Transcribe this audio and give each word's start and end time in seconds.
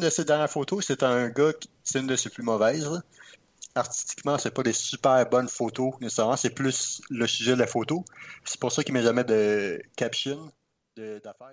de 0.00 0.10
ses 0.10 0.24
dernières 0.24 0.50
photos, 0.50 0.84
c'est 0.86 1.02
un 1.02 1.28
gars, 1.28 1.52
qui- 1.52 1.70
c'est 1.84 2.00
une 2.00 2.06
de 2.06 2.16
ses 2.16 2.30
plus 2.30 2.42
mauvaises. 2.42 3.00
Artistiquement, 3.74 4.38
c'est 4.38 4.50
pas 4.50 4.62
des 4.62 4.72
super 4.72 5.28
bonnes 5.28 5.48
photos 5.48 5.94
nécessairement, 6.00 6.36
c'est 6.36 6.50
plus 6.50 7.00
le 7.10 7.26
sujet 7.26 7.52
de 7.52 7.60
la 7.60 7.66
photo. 7.66 8.04
C'est 8.44 8.58
pour 8.58 8.72
ça 8.72 8.82
qu'il 8.82 8.94
met 8.94 9.02
jamais 9.02 9.24
de 9.24 9.80
caption 9.96 10.50
d'affaires. 10.96 11.52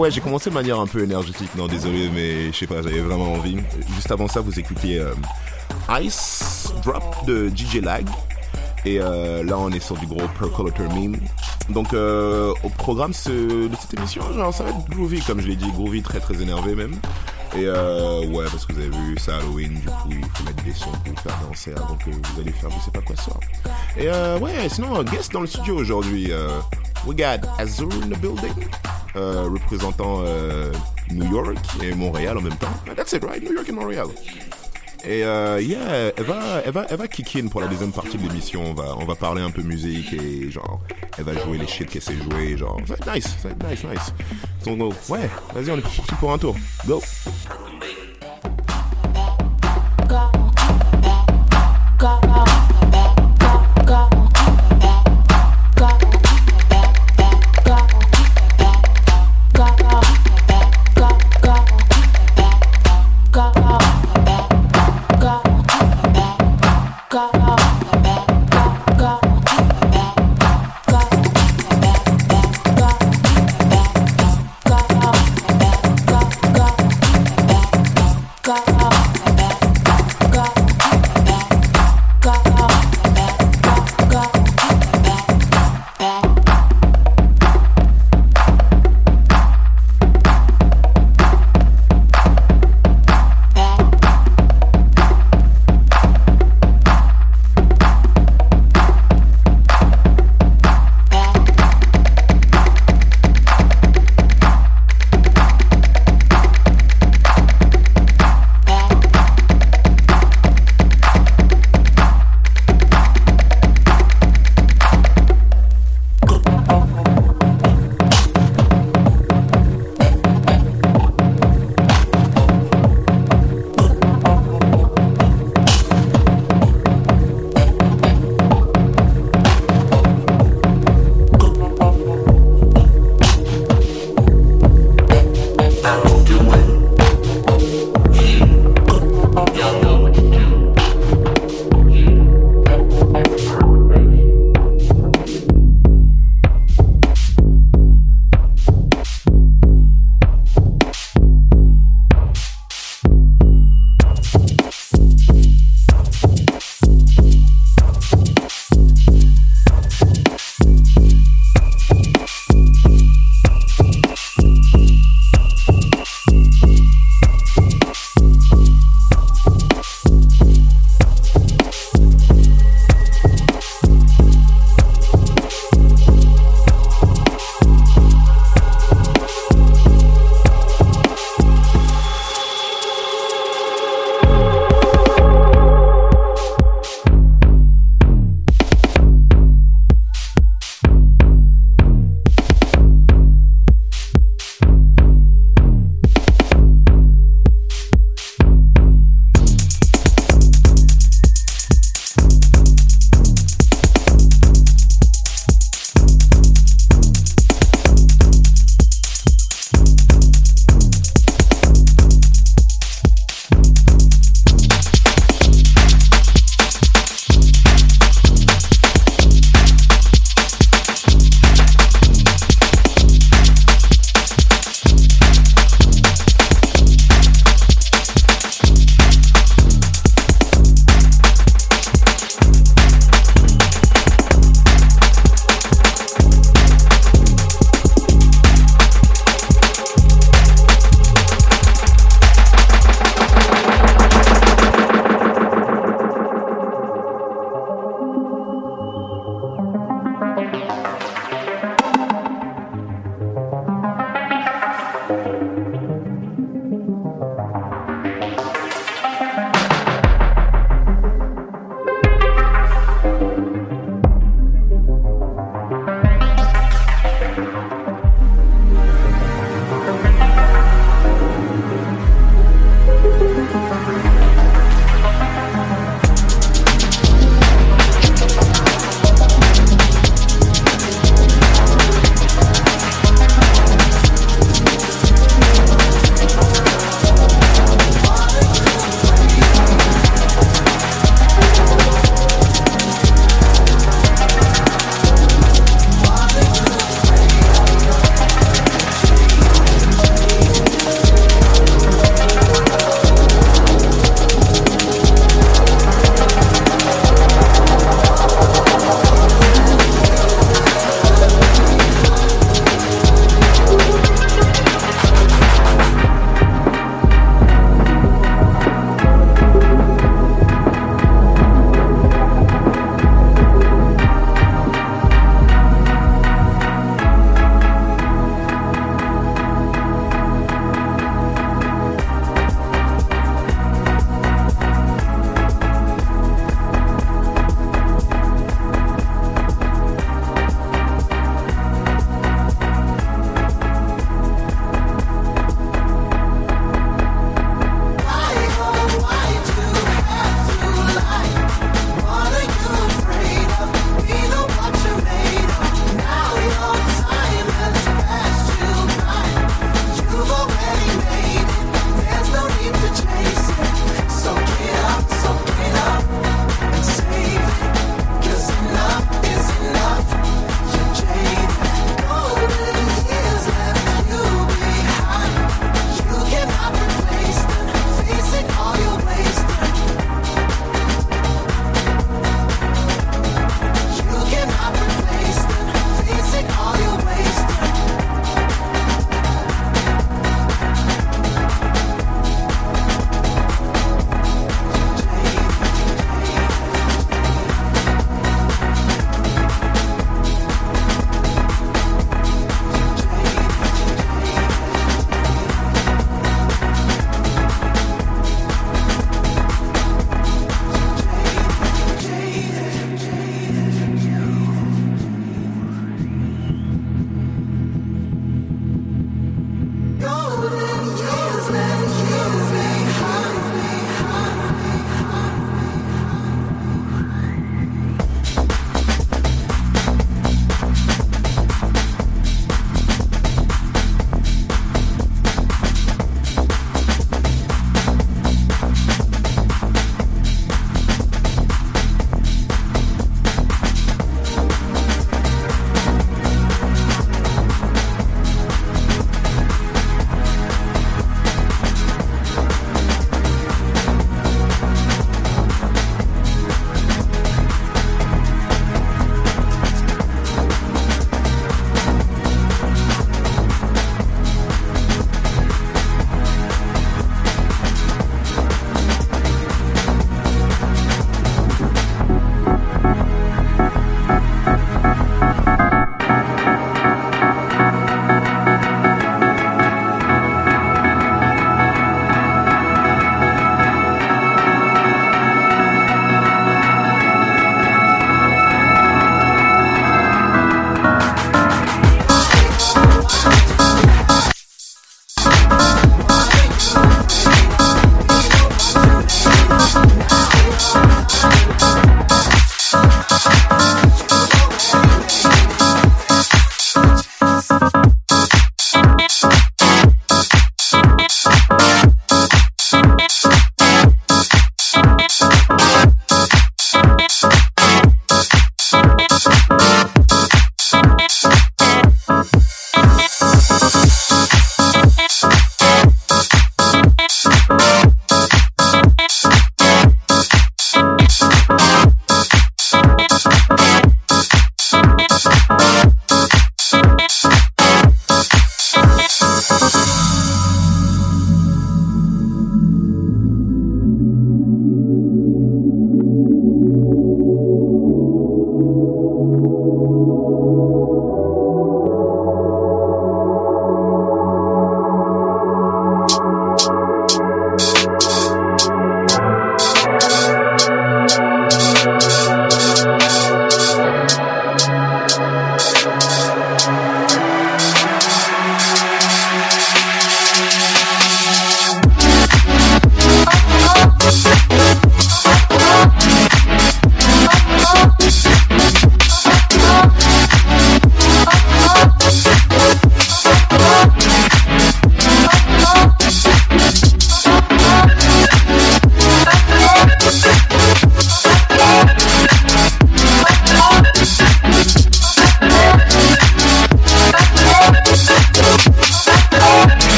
ouais, 0.00 0.10
j'ai 0.10 0.20
commencé 0.20 0.48
de 0.48 0.54
manière 0.54 0.80
un 0.80 0.86
peu 0.86 1.02
énergétique. 1.04 1.50
Non, 1.56 1.66
désolé, 1.66 2.08
mais 2.12 2.46
je 2.52 2.56
sais 2.56 2.66
pas, 2.66 2.82
j'avais 2.82 3.00
vraiment 3.00 3.34
envie. 3.34 3.58
Juste 3.94 4.10
avant 4.10 4.28
ça, 4.28 4.40
vous 4.40 4.58
écoutiez 4.58 4.98
euh, 4.98 5.12
Ice 6.00 6.72
Drop 6.82 7.26
de 7.26 7.50
DJ 7.54 7.76
Lag. 7.82 8.08
Et 8.86 8.98
euh, 8.98 9.44
là, 9.44 9.58
on 9.58 9.70
est 9.70 9.80
sur 9.80 9.96
du 9.98 10.06
gros 10.06 10.26
Percolator 10.38 10.90
Meme. 10.94 11.18
Donc, 11.68 11.92
euh, 11.92 12.54
au 12.64 12.70
programme 12.70 13.10
de 13.10 13.70
cette 13.78 13.94
émission, 13.98 14.22
ça 14.52 14.64
va 14.64 14.70
être 14.70 14.88
groovy, 14.88 15.20
comme 15.20 15.40
je 15.40 15.48
l'ai 15.48 15.56
dit, 15.56 15.70
groovy, 15.72 16.02
très 16.02 16.18
très 16.18 16.40
énervé 16.40 16.74
même. 16.74 16.98
Et 17.54 17.68
ouais, 17.68 18.44
parce 18.50 18.64
que 18.64 18.72
vous 18.72 18.78
avez 18.78 18.88
vu, 18.88 19.16
c'est 19.18 19.32
Halloween, 19.32 19.74
du 19.74 19.86
coup, 19.86 20.08
il 20.10 20.24
faut 20.34 20.44
mettre 20.44 20.64
des 20.64 20.72
sons 20.72 20.92
pour 21.04 21.20
faire 21.20 21.38
danser 21.46 21.72
avant 21.76 21.96
que 21.96 22.10
vous 22.10 22.40
allez 22.40 22.52
faire 22.52 22.70
je 22.70 22.84
sais 22.84 22.90
pas 22.92 23.00
quoi 23.00 23.16
ça. 23.16 23.32
Et 23.98 24.08
ouais, 24.40 24.68
sinon, 24.68 25.02
guest 25.02 25.32
dans 25.32 25.40
le 25.40 25.46
studio 25.46 25.76
aujourd'hui, 25.76 26.30
we 27.06 27.14
got 27.14 27.46
Azur 27.58 27.88
in 28.02 28.08
the 28.08 28.18
building, 28.18 28.54
euh, 29.16 29.48
représentant 29.48 30.22
euh, 30.24 30.72
New 31.10 31.30
York 31.30 31.56
et 31.82 31.94
Montréal 31.94 32.38
en 32.38 32.42
même 32.42 32.56
temps. 32.56 32.72
That's 32.96 33.12
it, 33.12 33.24
right? 33.24 33.42
New 33.42 33.52
York 33.52 33.68
et 33.68 33.72
Montréal. 33.72 34.06
Et 35.02 35.24
euh, 35.24 35.60
yeah, 35.62 36.12
elle 36.16 36.24
va, 36.24 36.60
elle 36.64 36.72
va, 36.72 36.86
elle 36.90 36.98
va 36.98 37.08
kick 37.08 37.34
in 37.36 37.48
pour 37.48 37.62
la 37.62 37.68
deuxième 37.68 37.92
partie 37.92 38.18
de 38.18 38.22
l'émission. 38.28 38.62
On 38.66 38.74
va, 38.74 38.94
on 38.98 39.06
va 39.06 39.14
parler 39.14 39.40
un 39.40 39.50
peu 39.50 39.62
musique 39.62 40.12
et 40.12 40.50
genre, 40.50 40.80
elle 41.16 41.24
va 41.24 41.32
jouer 41.38 41.56
les 41.56 41.66
shit 41.66 41.88
qu'elle 41.88 42.02
sait 42.02 42.16
jouer. 42.16 42.56
Genre, 42.56 42.78
ça 42.86 42.94
va 42.94 42.96
être 42.96 43.14
nice, 43.14 43.36
ça 43.42 43.48
va 43.48 43.72
être 43.72 43.84
nice, 43.84 43.84
nice. 43.84 44.76
Donc, 44.76 44.94
ouais, 45.08 45.30
vas-y, 45.54 45.70
on 45.70 45.78
est 45.78 45.80
parti 45.80 46.02
pour 46.18 46.32
un 46.32 46.38
tour. 46.38 46.54
Go. 46.86 47.02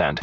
Accent. 0.00 0.20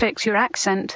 Fix 0.00 0.26
your 0.26 0.36
accent. 0.36 0.94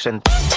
Fix 0.00 0.49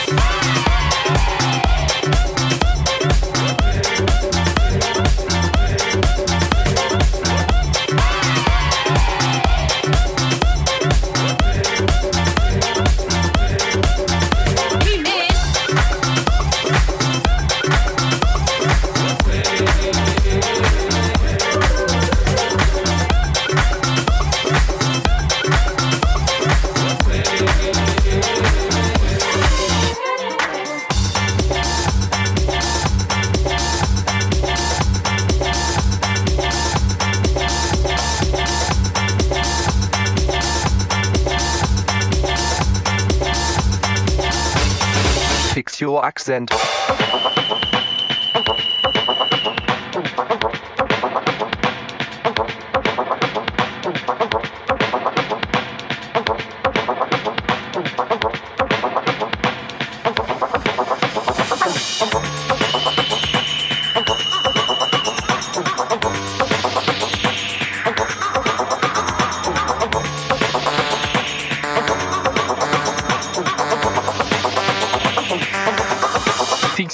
your 46.28 46.53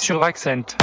Fix 0.00 0.08
your 0.08 0.24
accent. 0.24 0.76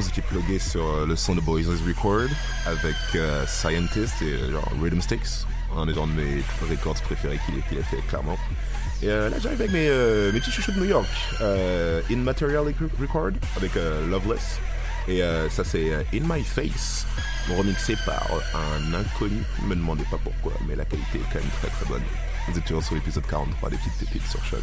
Vous 0.00 0.08
étiez 0.08 0.22
plugué 0.22 0.58
sur 0.58 0.82
euh, 0.82 1.06
le 1.06 1.14
son 1.14 1.34
de 1.34 1.42
Boys 1.42 1.62
Record 1.86 2.30
avec 2.64 2.96
euh, 3.14 3.44
Scientist 3.46 4.22
et 4.22 4.32
euh, 4.32 4.52
genre 4.52 4.66
Rhythm 4.82 5.02
Sticks, 5.02 5.46
un 5.76 5.84
des 5.84 5.92
de 5.92 6.00
mes 6.06 6.42
records 6.70 7.00
préférés 7.02 7.38
qu'il 7.44 7.78
ait 7.78 7.82
fait 7.82 8.00
clairement. 8.08 8.38
Et 9.02 9.08
là 9.08 9.38
j'arrive 9.38 9.60
avec 9.60 9.72
mes, 9.72 9.88
euh, 9.88 10.32
mes 10.32 10.40
petits 10.40 10.52
chouchous 10.52 10.72
de 10.72 10.78
New 10.78 10.86
York, 10.86 11.06
In 11.40 12.16
Material 12.16 12.64
Record 12.98 13.32
avec 13.56 13.72
Loveless. 14.08 14.58
Et 15.08 15.20
ça 15.50 15.64
c'est 15.64 15.92
In 16.14 16.22
My 16.24 16.42
Face, 16.44 17.06
remixé 17.54 17.94
par 18.06 18.26
un 18.54 18.94
inconnu, 18.94 19.42
me 19.66 19.74
demandez 19.74 20.04
pas 20.10 20.18
pourquoi, 20.22 20.52
mais 20.66 20.76
la 20.76 20.84
qualité 20.84 21.18
est 21.18 21.32
quand 21.32 21.40
même 21.40 21.50
très 21.60 21.68
très 21.68 21.86
bonne. 21.86 22.02
Vous 22.48 22.58
êtes 22.58 22.64
toujours 22.64 22.82
sur 22.82 22.94
l'épisode 22.94 23.26
43 23.26 23.70
des 23.70 23.76
petites 23.76 23.98
pépites 23.98 24.26
sur 24.26 24.42
Choc. 24.44 24.60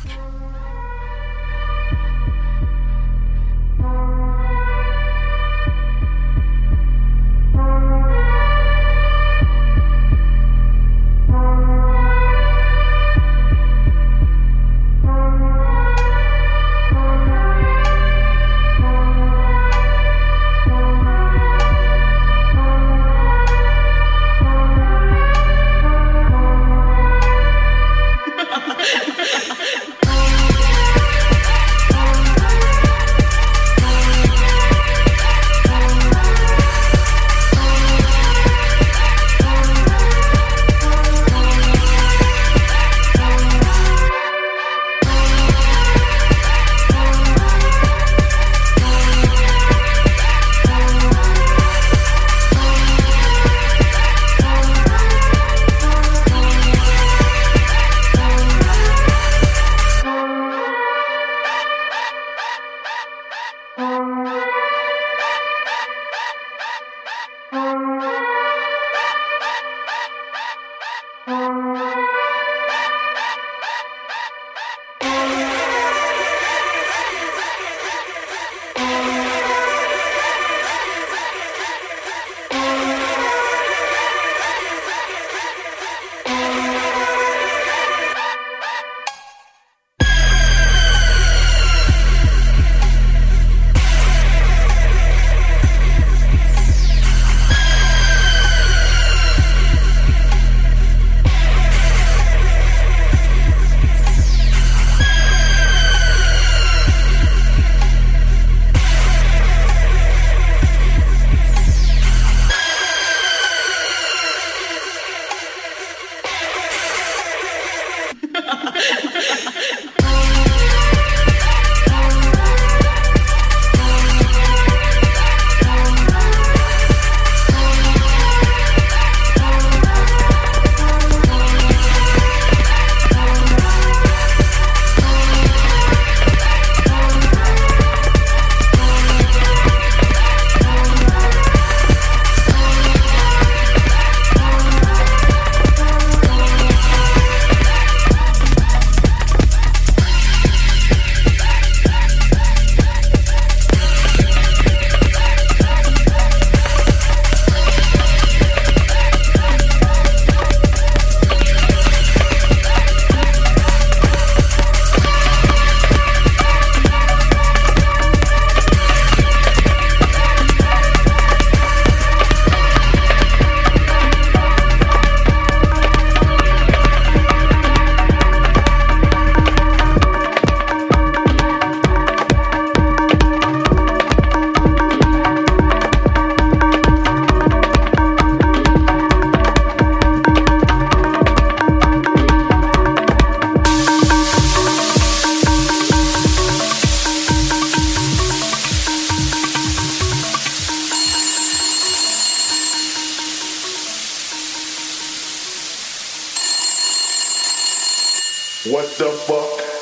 What 209.26 209.77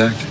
contact? 0.00 0.29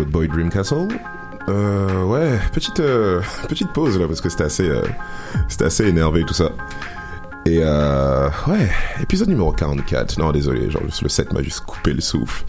Votre 0.00 0.10
boy 0.10 0.28
Dreamcastle. 0.28 0.88
Euh, 1.48 2.04
ouais, 2.04 2.38
petite 2.52 2.80
euh, 2.80 3.20
petite 3.48 3.70
pause 3.72 3.98
là 3.98 4.06
parce 4.06 4.20
que 4.20 4.28
c'était 4.28 4.44
assez 4.44 4.68
euh, 4.68 4.82
c'était 5.48 5.66
assez 5.66 5.86
énervé 5.86 6.24
tout 6.24 6.34
ça. 6.34 6.50
Et 7.46 7.60
euh, 7.62 8.28
ouais, 8.46 8.70
épisode 9.02 9.28
numéro 9.28 9.52
44. 9.52 10.18
Non, 10.18 10.30
désolé, 10.32 10.70
genre 10.70 10.82
le 10.82 11.08
7 11.08 11.32
m'a 11.32 11.42
juste 11.42 11.60
coupé 11.60 11.92
le 11.92 12.00
souffle. 12.00 12.44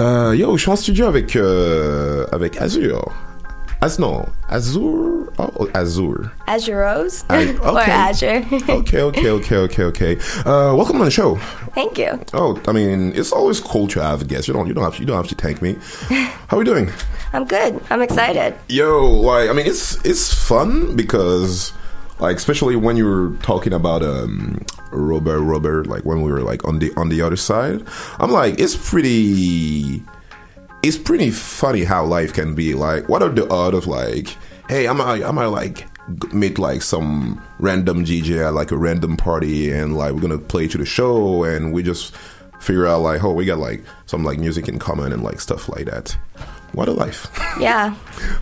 Euh, 0.00 0.34
yo, 0.36 0.56
je 0.56 0.62
suis 0.62 0.70
en 0.70 0.76
studio 0.76 1.06
avec 1.06 1.36
euh, 1.36 2.26
avec 2.32 2.60
Azure. 2.60 3.12
Az 3.82 3.98
non, 3.98 4.26
Azure, 4.50 5.30
oh, 5.38 5.66
Azure. 5.72 6.28
Azuros 6.46 7.24
I- 7.30 7.56
or 7.64 7.76
okay. 7.76 7.90
Azure. 7.90 8.42
Okay, 8.68 9.00
okay, 9.00 9.30
okay, 9.30 9.56
okay, 9.56 9.84
okay. 9.84 10.18
Uh, 10.44 10.74
welcome 10.76 11.00
on 11.00 11.06
the 11.06 11.10
show. 11.10 11.38
Thank 11.74 11.96
you. 11.96 12.20
Oh, 12.34 12.60
I 12.68 12.72
mean, 12.72 13.12
it's 13.14 13.32
always 13.32 13.58
cool 13.58 13.88
to 13.88 14.02
have 14.02 14.28
guests. 14.28 14.48
You 14.48 14.52
don't, 14.54 14.66
you 14.66 14.74
don't 14.74 14.84
have, 14.84 14.98
you 14.98 15.06
don't 15.06 15.16
have 15.16 15.28
to 15.28 15.34
thank 15.34 15.62
me. 15.62 15.76
How 16.50 16.56
are 16.56 16.58
we 16.58 16.64
doing? 16.64 16.90
I'm 17.32 17.44
good. 17.44 17.80
I'm 17.90 18.02
excited. 18.02 18.56
Yo, 18.68 19.06
like, 19.06 19.48
I 19.48 19.52
mean, 19.52 19.68
it's 19.68 20.04
it's 20.04 20.34
fun 20.34 20.96
because, 20.96 21.72
like, 22.18 22.36
especially 22.38 22.74
when 22.74 22.96
you 22.96 23.06
were 23.06 23.36
talking 23.40 23.72
about 23.72 24.02
um, 24.02 24.60
Robert, 24.90 25.42
Robert, 25.42 25.86
like 25.86 26.04
when 26.04 26.22
we 26.22 26.32
were 26.32 26.40
like 26.40 26.66
on 26.66 26.80
the 26.80 26.92
on 26.96 27.08
the 27.08 27.22
other 27.22 27.36
side, 27.36 27.86
I'm 28.18 28.32
like, 28.32 28.58
it's 28.58 28.74
pretty, 28.74 30.02
it's 30.82 30.96
pretty 30.96 31.30
funny 31.30 31.84
how 31.84 32.04
life 32.04 32.32
can 32.32 32.56
be. 32.56 32.74
Like, 32.74 33.08
what 33.08 33.22
are 33.22 33.28
the 33.28 33.48
odds 33.48 33.76
of 33.76 33.86
like, 33.86 34.36
hey, 34.68 34.88
I'm 34.88 35.00
I, 35.00 35.22
I'm 35.22 35.36
like 35.36 35.86
g- 36.20 36.36
meet 36.36 36.58
like 36.58 36.82
some 36.82 37.40
random 37.60 38.04
DJ 38.04 38.44
at 38.44 38.54
like 38.54 38.72
a 38.72 38.76
random 38.76 39.16
party 39.16 39.70
and 39.70 39.96
like 39.96 40.14
we're 40.14 40.20
gonna 40.20 40.36
play 40.36 40.66
to 40.66 40.78
the 40.78 40.84
show 40.84 41.44
and 41.44 41.72
we 41.72 41.84
just 41.84 42.12
figure 42.60 42.86
out 42.86 43.00
like, 43.00 43.22
oh, 43.24 43.32
we 43.32 43.44
got 43.44 43.58
like 43.58 43.82
some 44.06 44.22
like 44.24 44.38
music 44.38 44.68
in 44.68 44.78
common 44.78 45.12
and 45.12 45.22
like 45.22 45.40
stuff 45.40 45.68
like 45.68 45.86
that. 45.86 46.16
What 46.72 46.86
a 46.88 46.92
life. 46.92 47.26
Yeah. 47.60 47.94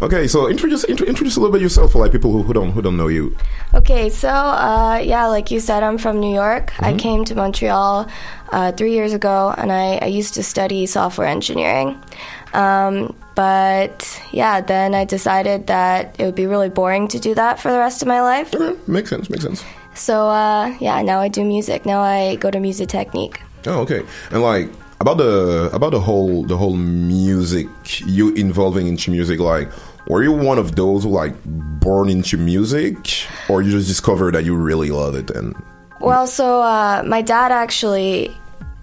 Okay, 0.03 0.29
so 0.29 0.49
introduce 0.49 0.85
intro, 0.85 1.07
introduce 1.07 1.37
a 1.37 1.41
little 1.41 1.53
bit 1.53 1.63
yourself 1.63 1.93
for 1.93 1.99
like 1.99 2.13
people 2.13 2.31
who, 2.31 2.43
who 2.43 2.53
don't 2.53 2.73
who 2.73 2.83
don't 2.83 2.97
know 2.99 3.09
you. 3.09 3.35
Okay, 3.75 4.11
so 4.11 4.29
uh, 4.29 5.01
yeah, 5.03 5.27
like 5.27 5.51
you 5.51 5.61
said, 5.61 5.83
I'm 5.83 5.97
from 5.99 6.21
New 6.21 6.33
York. 6.35 6.73
I 6.79 6.91
Mm-hmm. 6.91 6.99
came 6.99 7.25
to 7.25 7.35
Montreal 7.35 8.07
uh, 8.53 8.73
three 8.73 8.93
years 8.93 9.13
ago, 9.15 9.55
and 9.57 9.73
I, 9.73 9.97
I 10.03 10.07
used 10.07 10.35
to 10.35 10.43
study 10.43 10.85
software 10.87 11.27
engineering. 11.27 11.97
Um, 12.53 13.17
but 13.35 14.21
yeah, 14.31 14.61
then 14.61 14.95
I 14.95 15.05
decided 15.07 15.67
that 15.69 16.15
it 16.21 16.25
would 16.27 16.35
be 16.37 16.47
really 16.47 16.69
boring 16.69 17.09
to 17.09 17.19
do 17.19 17.35
that 17.35 17.59
for 17.59 17.73
the 17.73 17.79
rest 17.79 18.03
of 18.03 18.09
my 18.09 18.21
life. 18.21 18.55
Okay, 18.55 18.79
makes 18.87 19.09
sense, 19.11 19.31
makes 19.31 19.45
sense. 19.45 19.65
So 19.95 20.29
uh, 20.29 20.77
yeah, 20.81 21.01
now 21.03 21.21
I 21.21 21.29
do 21.29 21.45
music. 21.45 21.87
Now 21.87 22.03
I 22.03 22.37
go 22.37 22.51
to 22.51 22.59
Musitechnic. 22.59 23.41
Oh, 23.67 23.81
okay. 23.81 24.03
And 24.31 24.43
like 24.43 24.71
about 25.01 25.19
the 25.19 25.71
about 25.73 25.93
the 25.93 26.01
whole 26.01 26.45
the 26.45 26.57
whole 26.57 26.77
music 26.77 27.69
you 28.07 28.33
involving 28.35 28.87
into 28.87 29.11
music, 29.11 29.41
like 29.41 29.71
were 30.09 30.23
you 30.23 30.33
one 30.33 30.59
of 30.59 30.75
those 30.77 31.05
who 31.05 31.11
like 31.11 31.35
born 31.45 32.09
into 32.09 32.37
music, 32.37 32.97
or 33.49 33.63
you 33.63 33.71
just 33.71 33.89
discovered 33.89 34.35
that 34.35 34.45
you 34.45 34.55
really 34.57 34.91
love 34.91 35.15
it 35.15 35.31
and 35.31 35.55
Well, 36.01 36.27
so 36.27 36.63
uh, 36.63 37.03
my 37.07 37.23
dad 37.23 37.53
actually 37.53 38.35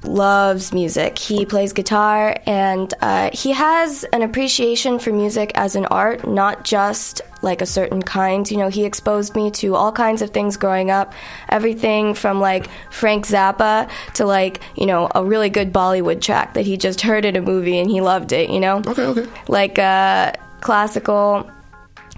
loves 0.08 0.74
music. 0.74 1.18
He 1.18 1.46
plays 1.46 1.74
guitar 1.74 2.36
and 2.46 2.94
uh, 3.02 3.30
he 3.34 3.52
has 3.52 4.04
an 4.06 4.22
appreciation 4.22 5.00
for 5.00 5.12
music 5.12 5.52
as 5.56 5.76
an 5.76 5.86
art, 5.88 6.28
not 6.28 6.64
just 6.64 7.22
like 7.42 7.62
a 7.62 7.66
certain 7.66 8.02
kind. 8.02 8.50
You 8.50 8.58
know, 8.58 8.70
he 8.70 8.86
exposed 8.86 9.36
me 9.36 9.52
to 9.52 9.76
all 9.76 9.92
kinds 9.92 10.22
of 10.22 10.32
things 10.32 10.58
growing 10.58 10.92
up. 10.92 11.14
Everything 11.50 12.14
from 12.14 12.40
like 12.40 12.68
Frank 12.92 13.26
Zappa 13.26 13.90
to 14.16 14.26
like, 14.26 14.62
you 14.76 14.86
know, 14.86 15.10
a 15.14 15.24
really 15.24 15.50
good 15.50 15.72
Bollywood 15.72 16.22
track 16.22 16.54
that 16.56 16.66
he 16.66 16.78
just 16.78 17.02
heard 17.02 17.26
in 17.26 17.36
a 17.36 17.42
movie 17.42 17.80
and 17.80 17.90
he 17.90 18.02
loved 18.02 18.32
it, 18.32 18.50
you 18.50 18.60
know? 18.60 18.78
Okay, 18.86 19.06
okay. 19.06 19.28
Like 19.48 19.80
uh, 19.80 20.34
classical, 20.62 21.50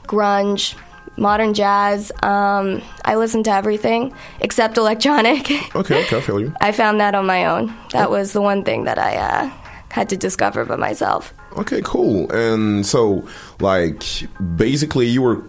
grunge, 0.04 0.76
modern 1.18 1.54
jazz. 1.54 2.12
Um, 2.24 2.82
I 3.04 3.16
listen 3.16 3.44
to 3.44 3.52
everything 3.52 4.14
except 4.40 4.78
electronic. 4.78 5.50
Okay, 5.76 6.04
okay, 6.04 6.18
I 6.18 6.22
feel 6.22 6.40
you. 6.40 6.54
I 6.62 6.72
found 6.72 7.02
that 7.02 7.16
on 7.16 7.26
my 7.26 7.46
own. 7.46 7.74
That 7.92 8.10
was 8.10 8.34
the 8.34 8.42
one 8.42 8.64
thing 8.64 8.86
that 8.86 8.98
I 8.98 9.16
uh, 9.16 9.52
had 9.90 10.10
to 10.10 10.18
discover 10.18 10.66
by 10.66 10.76
myself. 10.76 11.34
Okay, 11.58 11.82
cool. 11.84 12.32
And 12.32 12.86
so, 12.86 13.28
like, 13.60 14.04
basically, 14.56 15.08
you 15.08 15.22
were 15.22 15.44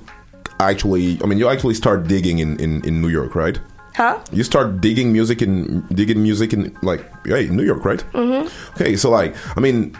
actually, 0.60 1.22
I 1.22 1.26
mean, 1.26 1.38
you 1.38 1.48
actually 1.48 1.74
start 1.74 2.08
digging 2.08 2.38
in, 2.38 2.58
in, 2.58 2.84
in 2.86 3.02
New 3.02 3.08
York, 3.08 3.34
right? 3.34 3.60
Huh? 3.94 4.18
You 4.32 4.44
start 4.44 4.80
digging 4.80 5.12
music 5.12 5.42
in, 5.42 5.80
digging 5.88 6.22
music 6.22 6.52
in, 6.52 6.76
like, 6.82 7.04
in 7.26 7.56
New 7.56 7.64
York, 7.64 7.84
right? 7.84 8.02
Mm-hmm. 8.12 8.48
Okay, 8.74 8.96
so, 8.96 9.10
like, 9.10 9.34
I 9.56 9.60
mean, 9.60 9.96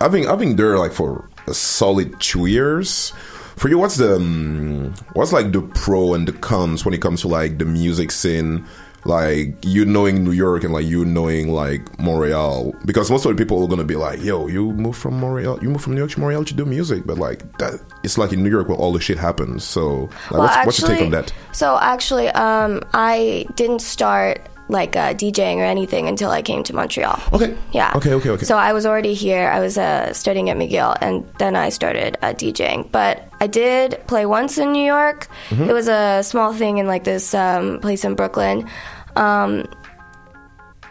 I've 0.00 0.12
been, 0.12 0.26
I've 0.26 0.38
been 0.38 0.56
there, 0.56 0.78
like, 0.78 0.92
for 0.92 1.28
a 1.46 1.54
solid 1.54 2.18
two 2.20 2.46
years. 2.46 3.12
For 3.56 3.68
you, 3.68 3.78
what's 3.78 3.96
the, 3.96 4.16
um, 4.16 4.94
what's, 5.14 5.32
like, 5.32 5.52
the 5.52 5.62
pro 5.62 6.14
and 6.14 6.26
the 6.26 6.32
cons 6.32 6.84
when 6.84 6.94
it 6.94 7.00
comes 7.00 7.22
to, 7.22 7.28
like, 7.28 7.58
the 7.58 7.64
music 7.64 8.10
scene? 8.10 8.66
like 9.04 9.54
you 9.62 9.84
knowing 9.84 10.24
New 10.24 10.32
York 10.32 10.64
and 10.64 10.72
like 10.72 10.86
you 10.86 11.04
knowing 11.04 11.52
like 11.52 11.98
Montreal 11.98 12.74
because 12.84 13.10
most 13.10 13.24
of 13.26 13.36
the 13.36 13.42
people 13.42 13.62
are 13.62 13.68
gonna 13.68 13.84
be 13.84 13.96
like, 13.96 14.22
yo, 14.22 14.46
you 14.46 14.72
move 14.72 14.96
from 14.96 15.20
Montreal, 15.20 15.62
you 15.62 15.68
move 15.68 15.82
from 15.82 15.94
New 15.94 16.00
York 16.00 16.10
to 16.12 16.20
Montreal 16.20 16.44
to 16.44 16.54
do 16.54 16.64
music, 16.64 17.06
but 17.06 17.18
like 17.18 17.58
that, 17.58 17.80
it's 18.02 18.18
like 18.18 18.32
in 18.32 18.42
New 18.42 18.50
York 18.50 18.68
where 18.68 18.78
all 18.78 18.92
the 18.92 19.00
shit 19.00 19.18
happens. 19.18 19.64
So, 19.64 20.04
like, 20.04 20.30
Well, 20.30 20.40
what's, 20.40 20.66
what's 20.66 20.80
your 20.80 20.88
take 20.88 21.02
on 21.02 21.10
that? 21.10 21.32
So 21.52 21.78
actually, 21.78 22.28
um, 22.28 22.82
I 22.94 23.46
didn't 23.56 23.80
start 23.80 24.40
like 24.68 24.96
uh, 24.96 25.12
DJing 25.12 25.56
or 25.58 25.64
anything 25.64 26.08
until 26.08 26.30
I 26.30 26.40
came 26.40 26.62
to 26.64 26.72
Montreal. 26.74 27.20
Okay. 27.32 27.54
Yeah. 27.72 27.92
Okay, 27.96 28.14
okay, 28.14 28.30
okay. 28.30 28.44
So 28.46 28.56
I 28.56 28.72
was 28.72 28.86
already 28.86 29.12
here. 29.14 29.48
I 29.48 29.60
was 29.60 29.76
uh, 29.76 30.12
studying 30.14 30.48
at 30.50 30.56
McGill, 30.56 30.96
and 31.00 31.24
then 31.38 31.54
I 31.54 31.68
started 31.68 32.16
uh, 32.22 32.32
DJing. 32.32 32.90
But 32.90 33.28
I 33.40 33.46
did 33.46 34.00
play 34.06 34.24
once 34.24 34.56
in 34.56 34.72
New 34.72 34.84
York. 34.86 35.28
Mm-hmm. 35.50 35.64
It 35.68 35.72
was 35.74 35.88
a 35.88 36.22
small 36.22 36.54
thing 36.54 36.78
in 36.78 36.86
like 36.86 37.04
this 37.04 37.34
um, 37.34 37.80
place 37.80 38.04
in 38.04 38.14
Brooklyn. 38.14 38.68
Um, 39.16 39.66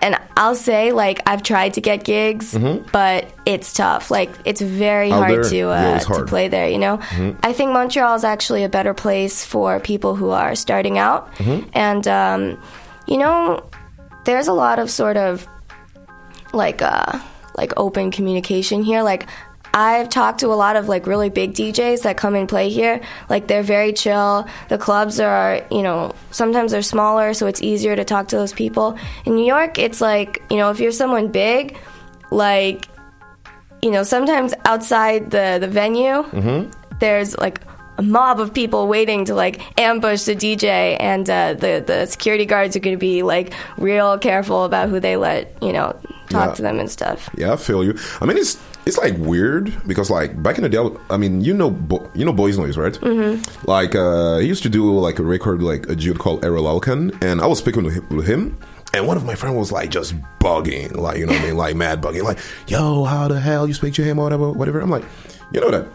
and 0.01 0.19
I'll 0.35 0.55
say, 0.55 0.91
like, 0.91 1.21
I've 1.25 1.43
tried 1.43 1.75
to 1.75 1.81
get 1.81 2.03
gigs, 2.03 2.57
but 2.91 3.31
it's 3.45 3.71
tough. 3.73 4.11
Like, 4.11 4.29
it's 4.43 4.59
very 4.59 5.09
Mm-hmm. 5.09 5.13
Out 5.13 5.27
hard 5.29 5.43
there? 5.45 5.49
to 5.49 5.55
Yeah, 5.57 5.91
uh, 5.93 5.95
it's 5.95 6.05
to 6.05 6.25
play 6.25 6.49
there. 6.49 6.67
You 6.69 6.77
know, 6.77 6.99
I 7.41 7.53
think 7.53 7.71
Montreal 7.71 8.13
is 8.15 8.23
actually 8.25 8.63
a 8.65 8.69
better 8.69 8.93
place 8.93 9.45
for 9.45 9.79
people 9.79 10.15
who 10.15 10.29
are 10.31 10.55
starting 10.55 10.97
out, 10.97 11.33
Mm-hmm. 11.35 11.69
and 11.73 12.05
um, 12.07 12.61
you 13.07 13.17
know, 13.17 13.69
there's 14.25 14.47
a 14.47 14.53
lot 14.53 14.79
of 14.79 14.89
sort 14.89 15.17
of 15.17 15.47
like 16.53 16.81
uh 16.81 17.19
like 17.57 17.73
open 17.77 18.11
communication 18.11 18.83
here 18.83 19.01
like 19.01 19.27
I've 19.73 20.09
talked 20.09 20.41
to 20.41 20.47
a 20.47 20.53
lot 20.53 20.75
of 20.75 20.87
like 20.87 21.07
really 21.07 21.29
big 21.29 21.53
DJs 21.53 22.03
that 22.03 22.15
come 22.15 22.35
and 22.35 22.47
play 22.47 22.69
here. 22.69 23.01
Like 23.27 23.47
they're 23.47 23.63
very 23.63 23.91
chill. 23.91 24.47
The 24.69 24.77
clubs 24.77 25.19
are, 25.19 25.65
you 25.71 25.81
know, 25.81 26.13
sometimes 26.29 26.73
they're 26.73 26.83
smaller, 26.83 27.33
so 27.33 27.47
it's 27.47 27.61
easier 27.61 27.95
to 27.95 28.05
talk 28.05 28.27
to 28.27 28.35
those 28.35 28.53
people. 28.53 28.99
In 29.25 29.35
New 29.35 29.45
York, 29.45 29.79
it's 29.79 29.99
like, 29.99 30.43
you 30.51 30.57
know, 30.57 30.69
if 30.69 30.79
you're 30.79 30.91
someone 30.91 31.29
big, 31.29 31.75
like, 32.29 32.87
you 33.81 33.89
know, 33.89 34.03
sometimes 34.03 34.53
outside 34.65 35.31
the 35.31 35.57
the 35.59 35.67
venue, 35.67 36.23
there's 36.99 37.35
like 37.39 37.59
a 37.97 38.01
mob 38.01 38.39
of 38.39 38.53
people 38.53 38.87
waiting 38.87 39.25
to 39.25 39.35
like 39.35 39.61
ambush 39.79 40.23
the 40.23 40.35
DJ, 40.35 40.97
and 40.99 41.29
uh, 41.29 41.53
the 41.53 41.83
the 41.85 42.05
security 42.05 42.45
guards 42.45 42.75
are 42.75 42.79
going 42.79 42.95
to 42.95 42.99
be 42.99 43.23
like 43.23 43.53
real 43.77 44.17
careful 44.17 44.63
about 44.65 44.89
who 44.89 44.99
they 44.99 45.15
let, 45.15 45.55
you 45.61 45.71
know, 45.73 45.95
talk 46.29 46.49
Yeah. 46.49 46.53
to 46.55 46.61
them 46.61 46.79
and 46.79 46.89
stuff. 46.89 47.29
Yeah, 47.37 47.53
I 47.53 47.55
feel 47.57 47.83
you. 47.83 47.97
I 48.21 48.25
mean, 48.25 48.37
it's 48.37 48.57
it's 48.85 48.97
like 48.97 49.15
weird 49.17 49.71
because 49.87 50.09
like 50.09 50.41
back 50.43 50.57
in 50.57 50.63
the 50.63 50.69
day, 50.69 50.79
I 51.09 51.17
mean, 51.17 51.41
you 51.41 51.53
know, 51.53 51.69
Bo- 51.69 52.09
you 52.15 52.25
know, 52.25 52.33
Boys 52.33 52.57
Noize, 52.57 52.77
right? 52.77 52.93
Mm-hmm. 52.93 53.69
Like 53.69 53.95
uh, 53.95 54.37
he 54.39 54.47
used 54.47 54.63
to 54.63 54.69
do 54.69 54.97
like 54.99 55.19
a 55.19 55.23
record 55.23 55.61
like 55.61 55.87
a 55.89 55.95
dude 55.95 56.19
called 56.19 56.41
Erol 56.41 56.65
Alkan, 56.67 57.11
and 57.21 57.41
I 57.41 57.45
was 57.47 57.59
speaking 57.59 57.83
with 58.09 58.27
him. 58.27 58.57
And 58.95 59.07
one 59.07 59.17
of 59.17 59.25
my 59.25 59.33
friends 59.33 59.55
was 59.57 59.71
like 59.71 59.89
just 59.89 60.13
bugging, 60.39 60.95
like 60.95 61.17
you 61.17 61.25
know 61.25 61.33
what 61.33 61.41
I 61.41 61.45
mean, 61.45 61.57
like 61.57 61.75
mad 61.75 61.99
bugging, 62.01 62.23
like, 62.23 62.37
"Yo, 62.67 63.05
how 63.05 63.27
the 63.27 63.39
hell 63.39 63.67
you 63.67 63.73
speak 63.73 63.93
to 63.95 64.03
him 64.03 64.19
or 64.19 64.23
whatever, 64.25 64.51
whatever." 64.51 64.79
I'm 64.81 64.89
like, 64.91 65.03
you 65.51 65.61
know 65.61 65.71
that 65.71 65.87